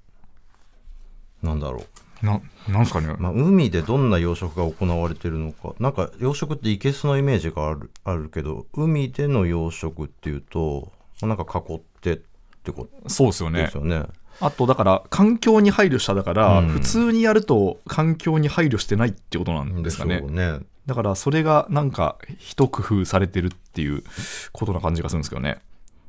[1.41, 1.83] なんだろ
[2.23, 3.15] うななんですかね？
[3.17, 12.19] まあ、海でどんな養殖が行われてるのかなんか養殖っていけすのイメージがあるあるけど海での養殖っていうとなんか囲ってっ
[12.63, 13.09] てこと？
[13.09, 14.03] そうですよねですよね。
[14.41, 16.67] あとだから環境に配慮しただから、うん。
[16.67, 20.21] 普通にやると環境に配慮してないってことなんですかね。
[20.21, 20.59] ね。
[20.85, 24.03] だからそれがなんか一工夫されてるっていう
[24.51, 25.59] ことな感じがするんですけどね。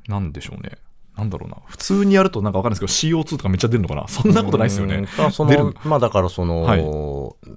[0.08, 0.72] なんでしょうね。
[1.16, 1.58] なんだろうな。
[1.66, 4.08] 普通にやるとなんかわかんないですけど CO2 とかめっちゃ出るのかな。
[4.08, 5.06] そんなことないですよね。
[5.84, 7.52] まあだからその、はい。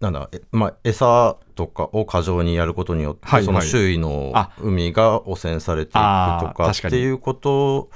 [0.00, 3.44] なんだ、えまあ、餌とかを過剰にやることによって、はいはい。
[3.46, 7.88] その周囲のあ海が汚染されていくとかっていうこと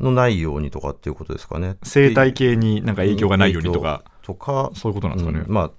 [0.00, 1.76] のないようにとかっていうことですかね。
[1.82, 5.44] 生態系になんか影響がないようにとか、とか、そういうことなんですかね。
[5.46, 5.70] うんまあ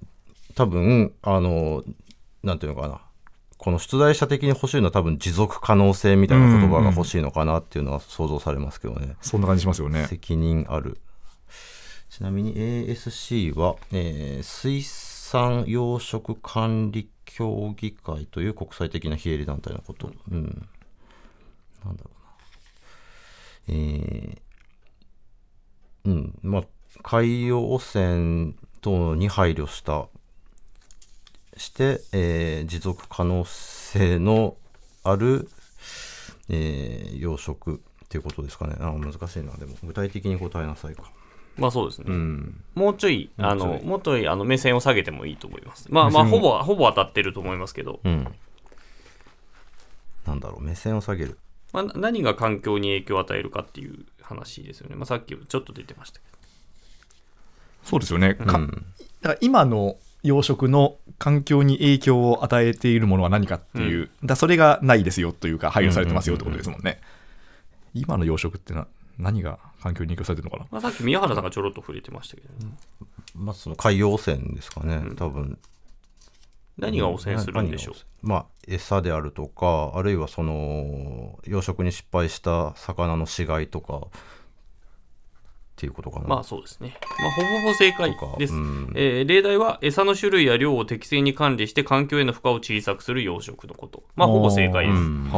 [0.54, 1.84] 多分あの
[2.42, 3.00] なんていうのかな
[3.56, 9.16] この出題者的に欲しいのは多分持続可能性みたいな言葉が欲しいのかなっていうのは想像されますけどね。
[9.20, 10.06] そんな感じしますよね。
[10.06, 10.98] 責任ある。
[12.08, 20.10] ちなみに ASC は、えー水産養殖管理協議会という国際的な非営利団体のこと。
[20.30, 20.68] うん。
[21.84, 22.19] なんだろうな。
[23.70, 24.38] えー
[26.06, 26.38] うん。
[26.42, 26.62] まあ、
[27.02, 30.08] 海洋汚染等に配慮した、
[31.56, 34.56] して、えー持続可能性の
[35.04, 35.48] ある、
[36.48, 38.74] えー養殖っていうことですかね。
[38.80, 39.52] あ難しいな。
[39.52, 41.04] でも、具体的に答えなさいか。
[41.56, 42.06] まあそうですね。
[42.08, 42.64] うん。
[42.74, 45.86] もうちょい、あの、もうちょいもっといあの目線を下げてもいいと思います。
[45.90, 48.26] まあまあ、ほぼ、ほぼ当たってると思いますけど、うん。
[50.26, 51.38] なんだろう、目線を下げる。
[51.72, 54.96] まあ、な何が環境に影響を与えるかっていう話ですよね。
[54.96, 56.38] まあ、さっきちょっと出てましたけど。
[57.84, 58.34] そうですよね。
[58.34, 58.84] かうん
[59.22, 67.00] だから今の養殖の環境に影響を与えているものは何かっていう、だからそれがないですよというか配慮されてますよってことですもんね。
[67.92, 68.86] 今の養殖ってな
[69.18, 70.68] 何が環境に影響されてるのかな？
[70.70, 72.72] まあ、さっき宮原さんがちょろっと触れてましたけど、ね
[73.34, 75.58] まあ、その海洋汚染ですかね、ん多分。
[76.80, 77.94] 何が汚染するんでしょう？
[78.26, 84.00] まあ、餌であるとか、あるいはその、養殖に失敗した魚の死骸とか、っ
[85.80, 86.26] ていうことかな。
[86.26, 86.94] まあそうですね。
[87.18, 88.52] まあ、ほぼほぼ正解です。
[88.52, 94.02] うんえー例題は餌の種類や量を適正に管理して環境への負荷を小さくする養殖のこと。
[94.14, 94.98] まあほぼ正解です。
[94.98, 95.30] うん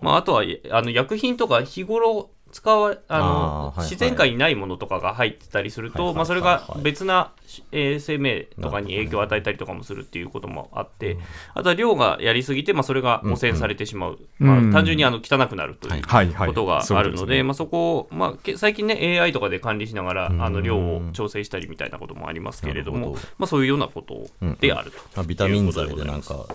[0.00, 7.32] まあ、あとはあの薬品とか日頃使わあの自然界にないものとかが入ってたりすると、まあ、それが別な、
[7.72, 11.16] えー生命とかに影響を与えたりとかもするっていうこともあって、
[11.54, 14.72] あとは量がやりすぎて、まあ、それが汚染されてしまう、うんまあうん。
[14.72, 24.26] 単純にあの汚くなるということがあるので、まあ、そこを、まあ、け最近ね AI とかで管理しながらあの量を調整したりみたいなこともありますけれどもまあ、そういうようなこと
[24.60, 26.46] であると、まあビタミン剤でなんか、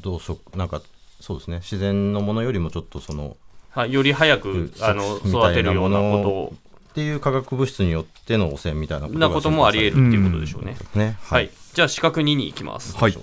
[0.00, 0.82] 増殖、なんか、
[1.20, 3.36] そうですね、自然のものよりもちょっとその、
[3.70, 6.54] はい、より早くうんあの育てるようなことを
[6.90, 10.76] っていう化学物質によっての汚染みたいなことがなこともあり得るっていうことでしょうね。
[10.94, 11.16] ね。
[11.22, 12.96] はい、じゃあ四角2に行きます。
[12.96, 13.16] はい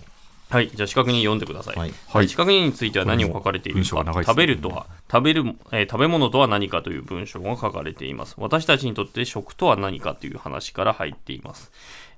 [0.50, 1.76] はい、じゃあ四角2読んでください。
[1.76, 8.36] はいはい四角2については何を書かれているか、ね食べるとは食べる、えー食べ物とは何かという文章が書かれています。
[8.38, 11.72] 私たちにとって食とは何かという話から入っています。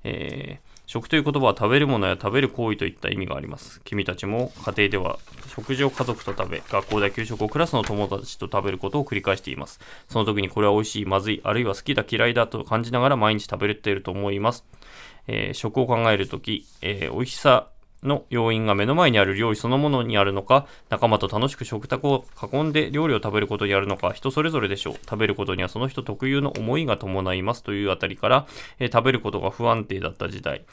[0.04, 3.82] えー食という言葉は食べるものや食べる行為といった意味があります。
[3.84, 9.82] 君たちも家庭では食事を家族と食べ、学校では給食をクラスの友達と食べることを繰り返しています。
[10.08, 14.66] その時にこれは美味しい、まずい、あるいは好きだ、嫌いだと感じながら毎日食べれていると思います。
[15.28, 17.68] えー食を考えるとき、えー美味しさ
[18.08, 24.94] の要因が目の前にある料理そのものにあるのか、仲間と楽しく食卓を囲んで料理を食べることにあるのか、人それぞれでしょう。
[24.96, 28.48] 食べることにはその人特有の思いが伴いますというあたりから、
[28.80, 30.66] えー食べることが不安定だった時代、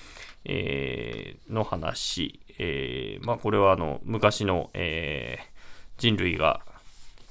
[0.45, 5.39] えーの話、えーまあ、これはあの昔の、え
[5.99, 6.61] 人類が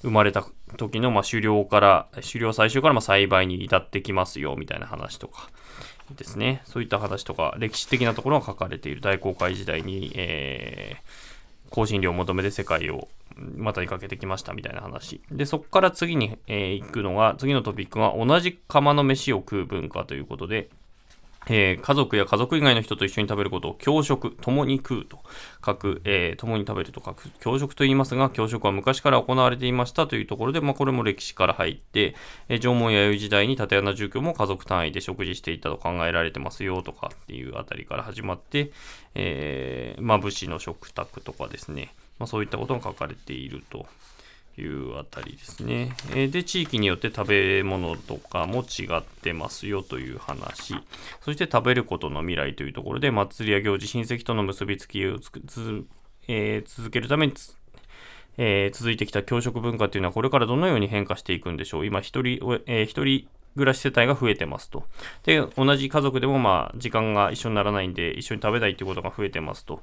[0.02, 0.46] 生まれた
[0.78, 5.50] 時の、まあ、狩猟から、狩猟採集からま栽培に至ってきますよみたいな話とか
[6.16, 6.62] ですね。
[6.66, 11.34] そういった話とか、歴史的なところが書かれている大航海時代に、えー
[11.74, 15.22] 香辛料を求めて世界を股にかけてきましたみたいな話。
[15.32, 20.70] で、そこから次に、えー行くのが、次のトピックが同じ釜の飯を食う文化ということで、
[21.48, 25.20] えー家族や家族以外の人と一緒に食べることを共食、共に食うと
[25.66, 32.16] 書く、えー共に食べると書く、共食と言いますが、共食は昔から行われていましたというところで、まあ、これも歴史から入って、
[32.50, 38.72] えー縄文弥生時代に竪穴住居も家族単位で食事していたと考えられてますよとかっていうあたりから始まって、
[39.16, 43.86] えまあ、武士の食卓とかですね、まあ、そういったことが書かれていると。
[44.58, 45.96] いうあたりですね。
[46.12, 50.76] えーで、地域によって食べ物とかも違ってますよという話。
[51.22, 55.86] そして食べることの未来というところで、祭りや行事、親戚との結びつきをつ、
[56.28, 57.34] えー続けるために
[58.38, 61.86] えー続いてきた教職文化というのはこれからどのように変化していくんでしょう。
[61.86, 64.84] 今、一人、えー一人暮らし世帯が増えてますと。
[65.24, 69.82] で、同じ家族でもまあ、時間が一緒にならないんで、一緒に食べないということが増えてますと。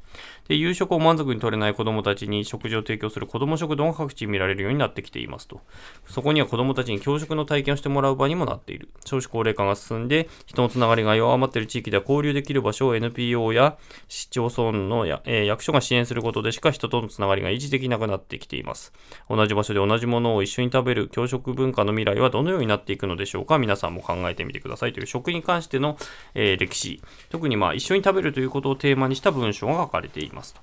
[0.49, 5.61] で、夕食を満足に取れない子供たちに食事を提供する子供食堂が各地に見られるようになってきていますと。
[6.07, 8.89] そこには子供たちに教職の体験をしてもらう場にもなっている。
[9.05, 13.77] 少子高齢化が進んで、人のつながりが弱まっている地域では交流できる場所を NPO や
[14.09, 18.93] 市町村のや、えー役所が支援することでしか人とのつながりが維持できなくなってきています。
[19.29, 23.60] 同じ場所で同じものを一緒に食べる教職文化の未来はどのようになっていくのでしょうか？
[23.61, 25.97] 皆さんも考えてみてくださいという食に関しての、
[26.35, 27.01] えー歴史。
[27.29, 30.61] 特にまあ一緒に食べるということをテーマにした文章が書かれていますと。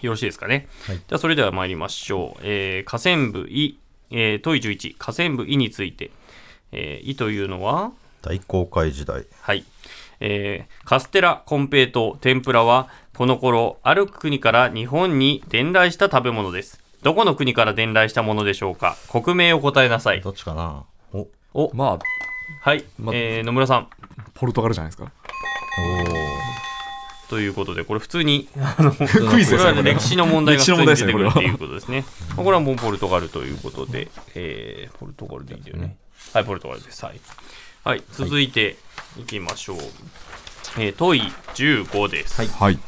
[0.00, 0.96] よろしいですかね、はい。
[0.96, 3.78] じゃあそれでは参りましょう、えー河川部い、
[4.10, 6.10] えー問い11河川部いについて、
[6.72, 7.92] えーいというのは？
[8.22, 9.24] 大航海時代。
[9.40, 9.64] はい。
[10.20, 16.80] えーカステラ、コンペイトー、天ぷらは、この頃、ある国から日本に伝来した食べ物です。
[17.02, 18.96] どこの国から伝来したものでしょうか？
[19.10, 20.20] 国名を答えなさい。
[20.20, 20.84] どっちかな？
[21.58, 21.98] おお、まあ、
[22.60, 22.84] はい。
[23.00, 23.88] まえー野村さん。
[24.34, 25.10] ポルトガルじゃないですか？
[27.28, 28.48] ということで、これ普通に、
[29.30, 32.04] クイズですね、これこれはね歴史の問題が普通に出てくるっていう歴ことですね。
[32.36, 35.96] まあこれはもうポルトガルということで、えーポルトガルでいいんだよね。
[36.32, 37.04] はい、ポルトガルです。
[37.04, 37.20] はい。
[37.84, 38.76] はい、続いて
[39.18, 39.78] いきましょう。
[40.78, 41.22] えー問い
[41.54, 42.40] 15です。
[42.40, 42.78] はい。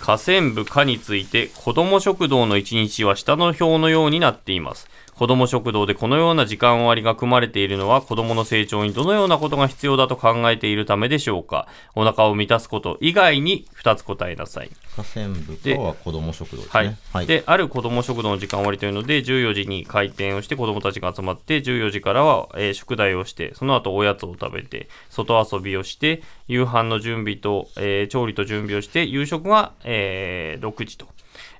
[0.00, 16.98] 河川部課について子ども食堂の一日は下の表のようになっています子ども食堂でこのような時間割が組まれているのは子どもの成長にどのようなことが必要だと考えているためでしょうかお腹を満たすこと以外に2つ答えなさい河川部でかは子ども食堂ですはいね。
[17.12, 17.26] はい。
[17.26, 31.06] である子ども食堂の時間割というので14時に開店をして子どもたちが集まって14時からは、えー宿題をしてその後おやつを食べて外遊びをして夕飯の準備と、えー調理と準備をして夕食が、えー6時と。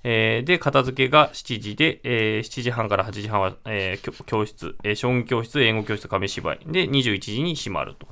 [0.05, 8.07] えーで片付けが7時で、えー7時半から8時半は、えー教教室、えー将棋教室英語教室紙芝居で21時に閉まると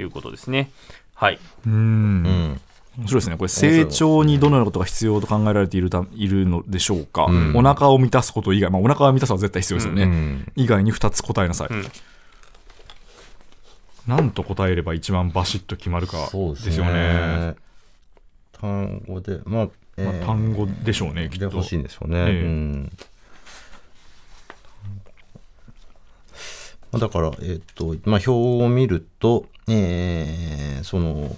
[0.00, 0.70] いうことですね
[1.14, 1.74] はい、うーん。
[1.74, 2.60] うん。
[2.98, 3.36] 面白いですね。
[3.36, 7.26] これ、成長にどのようなことが必要と考えられているたいるのでしょうか。
[7.30, 10.02] んお腹を満たすこと以外、まあ、お腹を満たすのは絶対必要ですよね。
[10.02, 10.52] うん。
[10.56, 11.68] 以外に2つ答えなさい。
[11.70, 11.86] うん
[14.06, 17.54] なんと答えれば一番バシッと決まるかそうですよね。
[18.52, 19.68] 単語で、まあ、え
[20.04, 21.48] まあ、ー単語でしょうね、きっと。
[21.48, 22.18] で欲しいんでしょうね。
[22.18, 22.92] ええうん
[26.90, 31.34] まあだから、えっ、と、まあ、表を見ると、えーその、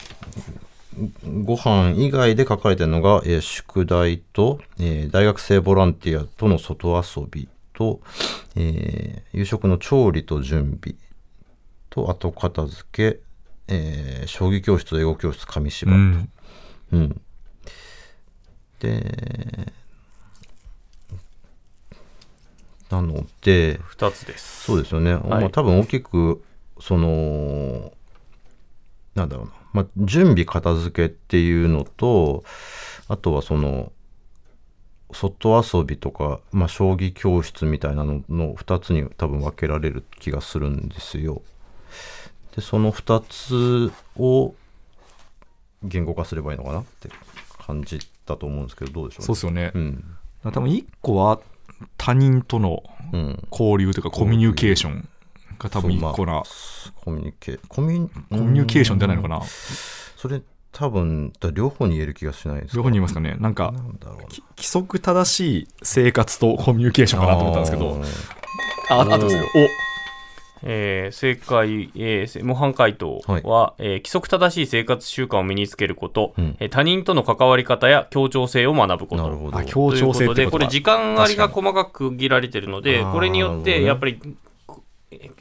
[1.44, 8.00] ご飯以外で書かれてるのが、えー宿題と、えー大学生ボランティアとの外遊びと、
[8.56, 10.96] えー夕食の調理と準備
[11.88, 13.20] と、後片付け、
[13.68, 15.98] えー将棋教室、英語教室、紙芝居と。
[16.00, 16.30] うん。
[16.92, 17.20] うん。
[18.84, 19.72] で、
[22.90, 25.14] なので、2つですそうですよね。
[25.16, 26.42] まあ多分大きく、
[26.80, 27.92] その、
[29.14, 29.52] なんだろうな。
[29.72, 32.44] まあ、準備片付けっていうのと、
[33.08, 33.90] あとはその、
[35.12, 41.42] 外遊びとか、まあ、将棋教室みたいなのの2つに多分分けられる気がするんですよ。
[42.56, 44.54] で、その2つを
[45.82, 47.08] 言語化すればいいのかなって
[47.58, 49.72] 感じだと思うんですけど、どうでしょう、そうですよね。
[49.74, 50.04] うん。
[50.44, 51.40] 多分1個は
[51.96, 52.82] 他人との
[53.12, 53.42] うん。
[53.50, 55.08] 交流というかコミュニケーション
[55.58, 56.42] が多分1個な、
[57.04, 59.40] コミュニケコミュコミュニケーションじゃないのかな。
[60.16, 63.36] それ多分だ両方に言える気がしないですか両方に言いますかね。
[63.38, 63.72] なんか
[64.56, 68.02] 規則正しい生活とコミュニケーションかなと思ったんですけど。
[68.90, 69.42] ああとですよ
[70.64, 76.56] えー正解、えー模範解答は、えー規則正しい生活習慣を身につけること、うん。
[76.58, 79.22] えー他人との関わり方や協調性を学ぶこと。
[79.22, 79.58] なるほど。
[79.58, 84.18] あ協調性ってことかということでこれ時間割が細かく区切られてるのでこれによってやっぱり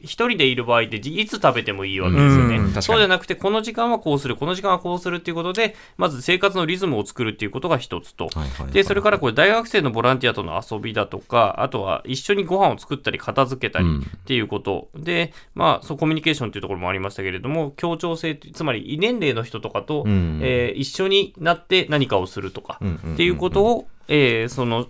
[0.02, 2.58] 一人でいる場合っていつ食べてもいいわけですよね。
[2.58, 8.72] うそうじゃなくてこの時間はこうするこの時間はこうするっていうことでまず生活のリズムを作るっていうことが一つと、はいはいはい。
[8.72, 14.00] でそれからこれ大学生のボランティアとの遊びだとかあとは一緒にご飯を作ったり片付けたりうん。
[14.02, 20.40] っていうこと、でまあそうコミュニケーションっていうところもありましたけれども協調性つまり異年齢の人とかと、うん。
[20.42, 23.14] えー一緒になって何かをするとか、うんうんうんうん。
[23.14, 24.88] っていうことを、えーその、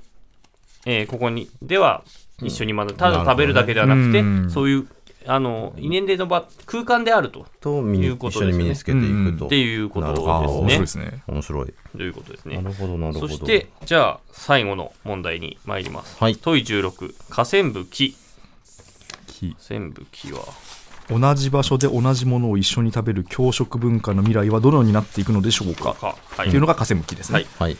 [0.85, 2.03] えーここにでは
[2.41, 4.51] 一緒に学ぶただ食べるだけではなくて、うん。
[4.51, 4.87] そういう
[5.25, 7.45] あの異年齢の場空間であると。
[7.61, 8.49] ということですね。
[8.49, 10.33] 一緒に身につけていくと、っていうことなるほど。
[10.33, 11.23] ああ面白いでですすね。
[11.27, 11.73] 面白い。
[11.95, 12.57] ということですね。
[12.57, 13.27] なるほどなるほど。
[13.27, 16.35] そしてじゃあ最後の問題に参ります、はい。
[16.35, 18.15] 問い16河川部木。
[19.27, 20.41] き河川部木は。
[21.09, 26.47] 同じ場所で同じものを一緒に食べる教食文化の未来はどのようになっていくのでしょうか、かはい。
[26.47, 27.47] っていうのが河川向きですね、はい。
[27.59, 27.77] はい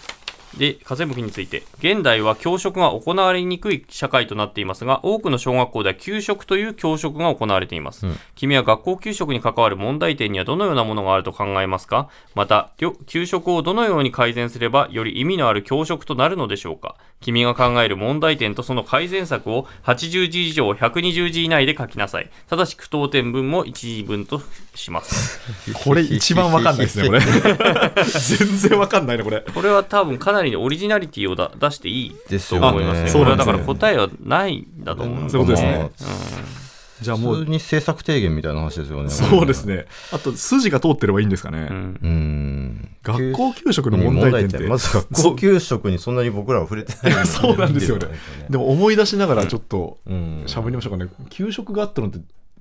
[0.58, 8.18] で河川向きについて現代は教職が行われにくい社会となっていますが多くの小学校では給食という教職が行われています、うん。
[8.36, 12.10] 君は学校給食に関わる問題点にはどのようなものがあると考えますか？
[12.36, 12.72] また
[13.08, 16.96] 給食をどのように改善すればより意味のある教職となるのでしょうか？
[17.20, 22.30] 君が考える問題点とその改善策を80字以上120字以内で書きなさい。
[22.50, 24.42] ただし句読点分も1字分と
[24.76, 25.40] します。
[25.84, 27.22] これ一番わかんないですねこれ。
[28.04, 29.42] 全然わかんないねこれ。
[29.42, 32.68] これは多分かなりのオリジナリティをだ出していいとですよね。
[32.68, 33.10] 思いますね。
[33.10, 35.78] あこれはだから答えはないんだと思うんですそういうことですね。
[35.80, 36.64] まあ
[37.04, 39.10] じゃあもう普通に政策提言みたいな話ですよね。
[39.10, 39.86] そうですね。
[40.12, 42.00] あと筋が通ってればいいんですかね、うん。
[42.02, 42.98] うん。
[43.04, 44.68] 学校給食の問題点って。
[44.68, 48.08] まず学校給食にそんなに僕らは触れてない そうなんですよね。
[48.50, 50.44] でも思い出しながらちょっとうん。
[50.48, 51.12] 喋りましょうかね。
[51.30, 52.20] 給食があったのって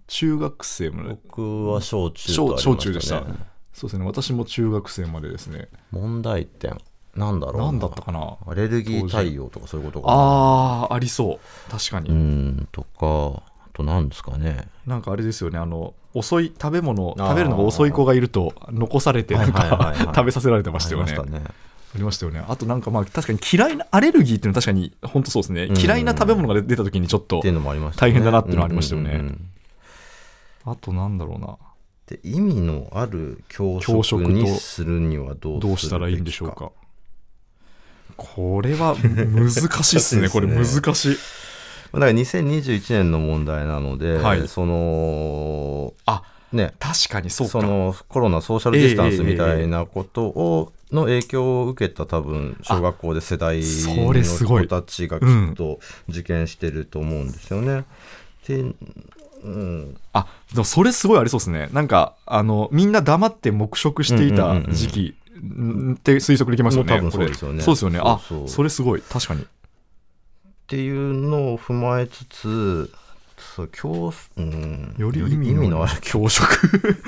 [0.09, 2.77] 中学生もね僕は小中と小ありましたね。
[2.77, 3.25] 小中でした。
[3.73, 4.05] そうですね。
[4.05, 5.69] 私も中学生までですね。
[5.93, 6.79] 問題点。
[7.17, 7.65] なんだろうな。
[7.67, 8.37] 何だったかな。
[8.47, 10.15] アレルギー対応とかそういうことかな。
[10.17, 11.71] あーありそう。
[11.71, 14.69] 確かに、うん、とか、あと何ですかね。
[14.87, 15.59] なんかあれですよね。
[15.59, 21.13] あの遅い食べ物食べるのが遅い子がいると残されてなんか 食べさせられてましたよね。
[21.13, 21.45] ありましたね。
[21.95, 22.45] ありましたよね。
[22.49, 25.79] あとなんかまあ確かに嫌いなアレルギーっていうのは確かに本当そうですね、うん。
[25.79, 28.13] 嫌いな食べ物が出た時にちょっとっていうのもありましたね。
[28.13, 29.35] 大変だなっていうのはありましたよね。
[30.65, 31.57] あとなんだろうな。
[32.07, 36.73] で意味のある教教職にするにはどうどうしたらいいんでしょうか
[38.17, 39.51] これは難
[39.83, 40.29] しいっすね。
[40.31, 41.17] これ難しい。
[41.93, 44.49] だから2021年の問題なので、はい。
[44.49, 46.23] そのあ
[46.53, 46.73] ね。
[46.79, 47.53] 確かにそうか。
[47.53, 57.85] そのコロナソーシャルディスタンスみたいなことを、の影響を受けた多分小学校で世代の人たちがきっと受験してると思うんですよね。
[58.47, 58.63] で、
[59.43, 61.69] うん、あでもそれすごいありそうですね。
[61.73, 67.63] なんかあのみんな黙って黙食していた時期んって推測できますよね多分そうですよね。
[67.63, 68.01] そうですよね。
[68.03, 69.03] あそれすごい。
[69.03, 69.43] 確かに。
[69.43, 69.47] っ
[70.69, 72.91] ていうのを踏まえつつ
[73.55, 76.49] そう教、うん、より意味のある教職。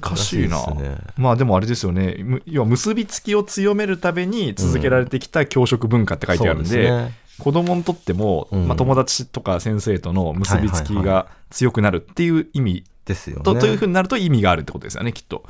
[0.00, 0.64] 難しいな。
[0.74, 0.96] ね。
[1.16, 2.16] まあでもあれですよね。
[2.20, 7.18] む要は結びつきを強めるために続けられてきた教職文化って書いてあるんで,、そうですね。
[7.38, 8.68] 子供にとっても、うん。
[8.68, 13.42] まあ、友達とか先生との結びつきはいはいが強くなるっていう意味ですよね。
[13.42, 15.44] と,、というふうになると意味があるってことですよねきっと。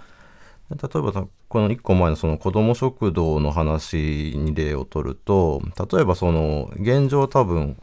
[0.70, 5.62] 例えばさこの1個前のその子ども食堂の話に例を取ると
[5.92, 7.78] 例えばその現状多分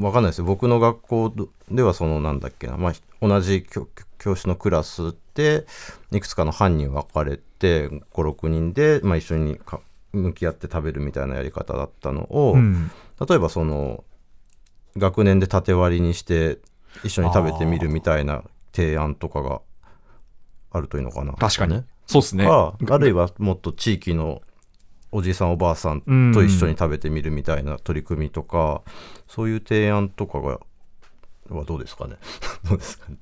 [0.00, 0.44] わかんないですよ。
[0.44, 1.34] 僕の学校
[1.70, 5.66] ではそのなんだっけな、まあ、同じ教教室のクラスで
[6.12, 9.80] いくつかの班に分かれて56人で、まあ、一緒にか
[10.12, 12.90] 向き合って食べるみたいなやり方だったのを、うん。
[13.28, 14.04] 例えばその
[14.96, 16.58] 学年で縦割りにして
[17.04, 19.60] 一緒に食べてみるみたいな提案とかが
[20.70, 21.32] あるといいのかな。
[21.32, 21.74] 確かに。
[21.74, 22.44] ねそうですね。
[22.46, 24.42] かあるいはもっと地域の
[25.12, 26.00] おじいさんおばあさん
[26.34, 28.82] と一緒に食べてみるみたいな取り組みとか、
[29.28, 30.58] そういう提案とかが
[31.50, 32.16] はどうですかね？
[32.68, 33.16] どうですかね、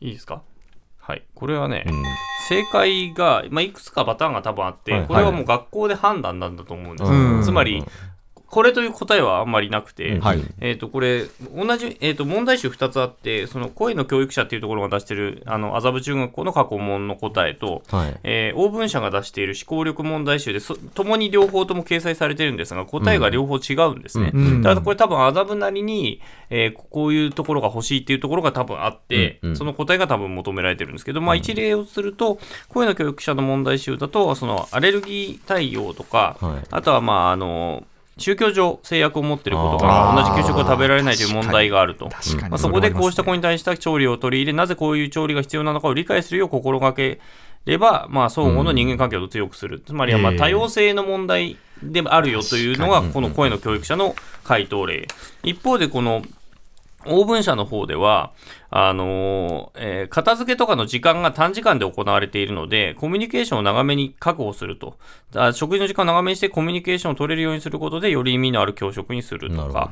[0.00, 0.42] いいですか？
[0.98, 1.24] はい。
[1.34, 2.02] これはね、うん。
[2.48, 5.06] 正解が、まあ、いくつかパターンが多分あって、はい。
[5.08, 7.42] これはもう学校で判断なんだと思うんですよ、うん。
[7.42, 7.84] つまり、
[8.52, 10.20] これという答えはあんまりなくて、うん。
[10.20, 10.42] はい。
[10.60, 11.24] えー、とこれ
[11.56, 18.20] 同じ、えー、と問題集2つあってその声の教育者っていうところが出してるあの麻布中学校の過去問の答えと、はい。
[18.24, 24.60] えー、オーブン社が出している思考力問題集でそともに両方とも掲載されてるんですが答えが両方違うんですね、うん。
[24.60, 29.50] だからこれ多分麻布なりに、えーこういうところが欲しいっていうところが多分あって、うん。
[29.50, 29.56] うん。
[29.56, 32.38] その答えが多分求められてるんですけど、まあ、一例をすると
[32.68, 36.66] 声の教育者の問題集だとそのアレルギー対応とか、はい。
[36.70, 37.86] あとはまああの
[38.18, 42.10] 宗教上制約を持っていることから同じ給食を食べられないという問題があると。
[42.50, 47.20] まあ、そこでこうした子こに対した調理を取り入れ、なぜこういう調理が必要なのかを理解するよう心がけ
[47.64, 49.80] れば、まあ、相互の人間関係を強くする。
[49.80, 55.08] つまりは、まあ、ええ多様性の問題であるよというのが、この声の教育者の回答例。
[55.42, 56.22] 一方で、この、
[57.06, 58.32] オーブン社の方では、
[58.70, 64.96] あのーえー片付けとかの時間が短時間で行われているので、コミュニケーションを長めに確保すると。
[65.34, 69.90] あ食事の時間を長めにしてコミュニケーションを取れるようにすることで、より意味のある教職にするとか。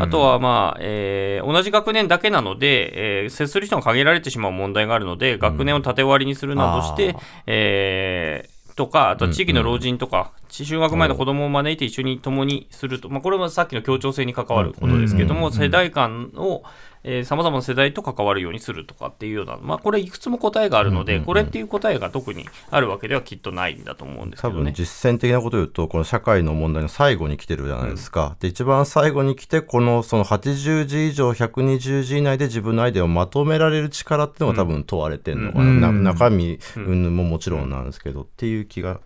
[0.00, 16.62] あとは、まあ、えー同じ学年だけなので、えー接する人が限られてしまう問題があるので、学年を縦割りにするなどして、えーとか、あとは地域の老人とか、就学前の子供を招いて一緒に共にすると、まあ、これはさっきの協調性に関わることですけども、世代間を、
[17.24, 24.72] さまざまな世代と関わるようにするとかっていうような、まあ、これいくつも答えがあるので、これっていう答えが特にあるわけではきっとないんだと思うんですけ多分どね。
[24.76, 35.80] 実践的なことを言うとこの社会の問題の最後に来てるじゃないですか、で一番最後に来てこのその80字以上120字以内で自分のアイデアをまとめられる力っていうのが多分問われてるのかな、うん。
[35.80, 39.00] な中身云々ももちろんなんですけど、っていう気が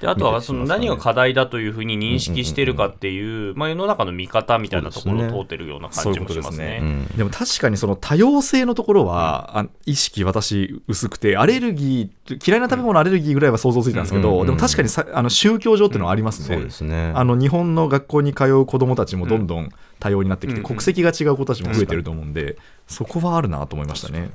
[0.00, 6.78] であとはその何が課題だというふうに認識してるかっていう、まあ、世の中の見方みたいなところを通ってるような感じもしますね。
[6.80, 16.56] うんでも確かにその多様性のところは、あ意識私薄くて、アレルギー、嫌いな食べ物アレルギーぐらいは想像ついたんですけど、うんでも確かにさあの宗教上っていうのはありますね。
[16.56, 17.12] そうですね。
[17.14, 24.30] あの日本の学校に通う子どもたちもどんどん多様になってきて、うん国籍が違う子たちも増えてると思うんで、そこはあるなと思いましたね。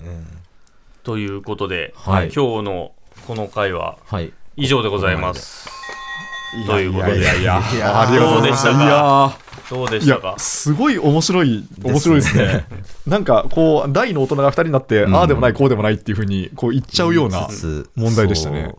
[1.03, 2.31] ということで、はい。
[2.35, 2.91] 今日の
[3.27, 5.67] この回ははい以上でございます。
[6.67, 7.19] ということで。
[7.19, 8.71] いやいやありがとうございました。
[8.71, 9.27] いや。
[9.27, 12.65] ーどうでしたか、すごい面白い、面白いですね。
[13.07, 17.47] なんか、こう、大の大人が2人になって、ああでもない、こうでもないっていうふうに、こう言っちゃうような
[17.95, 18.75] 問題でしたね。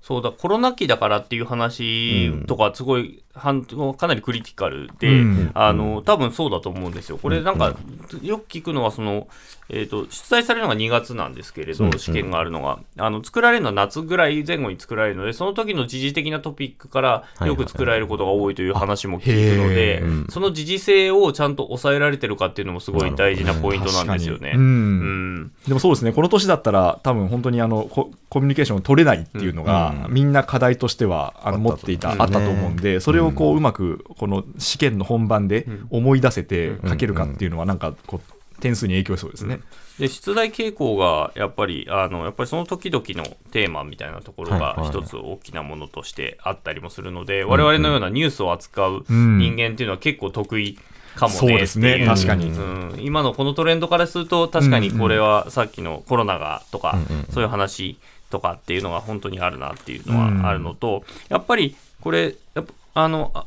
[0.00, 0.22] そう。
[0.22, 5.50] だコロナ期だからっていう話とかすごい、はんかなりクリティカルで、うん。
[5.54, 7.18] あの多分そうだと思うんですよ。
[7.18, 7.74] これなんか、
[8.22, 9.26] よく聞くのはその、
[9.68, 12.78] えー、と出題されるのが2月なんですけれど、うん試験があるのが。
[12.98, 19.28] あの作られるのは夏ぐらい前後に作られるのでその時の時事的なトピックからいよく作られることが多いという話も聞く
[19.62, 20.04] ので、へー。
[20.04, 20.26] うん。
[20.28, 24.52] その時事性をちゃんと抑えられてるかっていうのもすごい大事なポイントなんですよね。
[24.54, 24.62] うん。
[24.62, 25.52] うん。
[25.66, 30.14] でもそうですね、この年だったら、多分本当にあのココミュニケーションを取れないっていうのが、うん。
[30.14, 39.60] みんな課題としてはあの持っていた、うんあったと思うんで、それをこううまくこの試験の本番で思い出せて書けるかっていうのは、なんかこう点数に影響しそうですね。
[39.98, 44.88] で出題傾向がやっぱりあのやっぱりその時々のテーマみたいなところがはいはい。
[44.88, 49.38] 一つ大きなものとしてあったりもするので、我々のようなニュースを扱ううん。
[49.38, 50.78] 人間っていうのは結構得意
[51.14, 51.92] かもねそうですね。
[51.92, 52.48] っていう確かに。
[52.48, 57.98] うん、今のこのトレンドからすると確かにこれはさっきのコロナがとか、うんうんそういう話
[58.30, 63.46] とかっていうのが本当にあるなっていうのはあるのと、やっぱりこれやっぱあのあ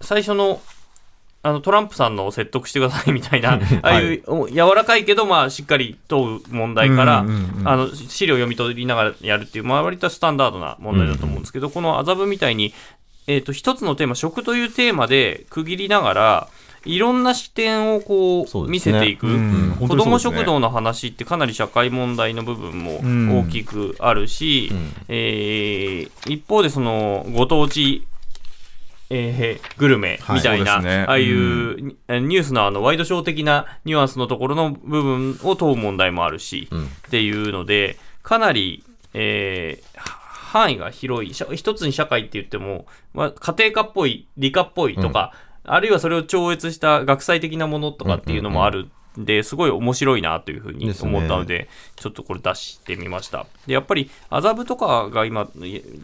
[0.00, 0.60] 最初の
[1.42, 12.74] あのトランプさんのを説得してくださいみたいな、 ああいうお柔らかいけど、まあ、しっかり問う問題から、うんうんうんあの資料を読み取りながらやるっていう、まあ、割とスタンダードな問題だと思うんですけど、この麻布みたいに、
[13.28, 16.48] えー、と一つのテーマ、食というテーマで区切りながら、
[16.84, 23.38] いろんな視点をこう見せていく、うん子ども食堂の話ってかなり社会問題の部分もうん。
[23.38, 24.92] 大きくあるし、うん。
[25.08, 28.07] えー一方でそのご当地、
[29.10, 31.04] えーグルメみたいな、はいね。
[31.08, 36.84] ああいう、ニュースのあのワイドショー的なニュアンスのところの部分を問う問題もあるし、うん。
[36.84, 38.84] っていうのでかなり、
[39.14, 45.34] えーは範囲が広い一つに社会って言っても、まあ、家庭科っぽい理科っぽいとか、
[45.64, 53.46] あるいはそれを超越した学際的なものとかっていうのもあるんで、すごい面白いなというふうに思ったのでちょっとこれ出してみました。
[53.66, 55.48] でやっぱり麻布とかが今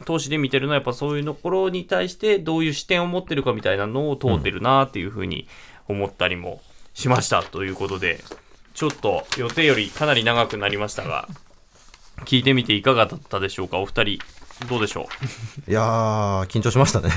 [0.04, 5.46] 投資で見てるのはやっぱそういうところに対してどういう視点を持ってるかみたいなのを通ってるなっていうふうに
[5.88, 6.60] 思ったりも
[6.92, 8.18] しましたということで
[8.74, 11.28] ちょっと予定よりかなり長くなりましたが
[12.24, 13.78] 聞いてみていかがだったでしょうか？
[13.78, 14.18] お二人
[14.68, 15.08] どうでしょ
[15.68, 17.10] いやー緊張しましたね。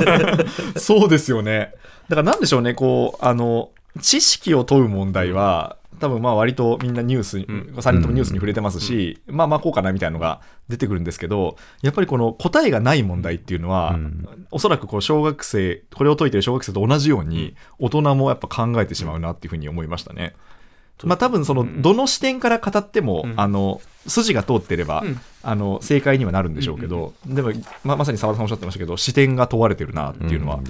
[0.76, 1.72] そうですよね。
[2.08, 3.70] だからなんでしょうね、こう、あの、
[4.00, 7.74] 知識を問う問題は、多分まあ割とみんなニュースに、ん。
[7.76, 14.46] 3人ともニュースに触れてますし、まあまあこうかなみたいなのが出てくるんですけど、やっぱりこの答えがない問題っていうのは、うん。
[14.50, 20.34] おそらくこう小学生、これを解いてる小学生と同じように、大人もやっぱ考えてしまうなっていうふうに思いましたね。
[21.04, 23.34] まあ多分その、どの視点から語っても、うん。
[23.40, 25.20] あの、筋が通ってれば、うん。
[25.42, 27.52] あの、正解にはなるんでしょうけど、でも、
[27.84, 30.60] ままさに澤田さんおっしゃってましたけど、視点が問われてるなっていうのは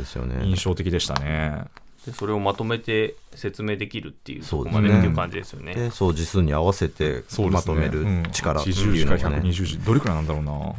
[0.43, 1.65] 印象的でしたね。
[2.07, 10.75] うでそれをまとめて説明できるっていうそこそうですねまでっていう感じですよねでそう字数に合わせてまとめる力って80いうのが時からね120時、どれくらいなんだろうな。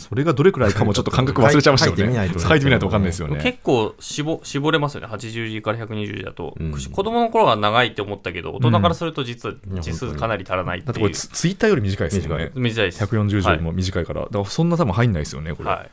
[0.00, 2.30] それがどれくらいかも ちょっと感覚忘れちゃいましたよね。
[2.38, 3.38] 書いてみないと分かんないですよね。
[3.42, 12.50] 結構絞絞れますよね80時から120時だと、うん子供の頃は長いって思ったけど大人からすると実はうん字数かなり足らないっていうだってこれツツイッターより短いですよね。
[12.54, 14.22] 短いです140字よりも短いから。
[14.22, 15.68] だからそんな多分入んないですよね、これ。
[15.68, 15.90] はい。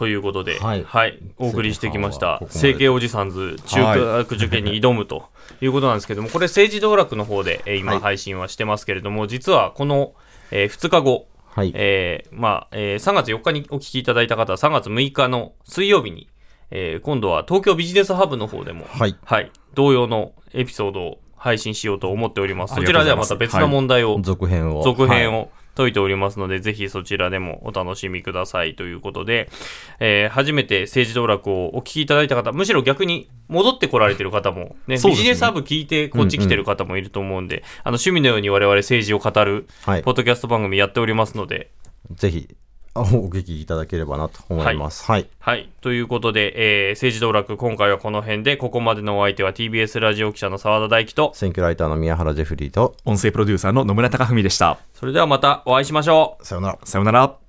[0.00, 1.10] ということで、ははい。
[1.10, 2.38] い、お送りしてきました。
[2.38, 2.58] ここ、まで。
[2.58, 5.28] 成形おじさんず中学受験に挑むと
[5.60, 8.00] いうことなんですけども、これ、政治道楽の方で、えー今、はい。
[8.00, 10.14] 配信はしてますけれども、実はこの、
[10.50, 11.72] え2日後、はい。
[11.74, 16.28] えーまあえー3月4日にお聞きいただいた方は、3月6日の水曜日に、
[16.70, 19.14] えー今度は東京ビジネスハブの方でも、はい。
[19.22, 22.72] はい、同様のエピソードを配信しようと思っております。
[22.72, 24.82] あそちらではまた別の問題を、続編を。
[24.82, 29.48] 続編を解いておりますので、ぜひそちらでもお楽しみくださいということで、
[29.98, 40.02] えー初めて政治道楽をお聞きいただいた方、むしろ逆に戻ってこられてる方も、ね、ビジネスハブ聞いてこっち来てる方もいると思うんで、あの趣味のように我々政治を語るはい。
[40.02, 41.70] ポッドキャスト番組やっておりますので、
[42.10, 45.68] ぜひあお聞きいただければなと思いますはい、はい。
[45.80, 54.78] ということで、えー政治道楽、今回はこの辺で、ここまでのお相手は TBS ラジオ記者の澤田大樹と、選挙ライターの宮原ジェフリーと音声プロデューサーの野村貴文でした。
[54.94, 56.44] それではまたお会いしましょう。
[56.44, 57.39] さようならさようなら。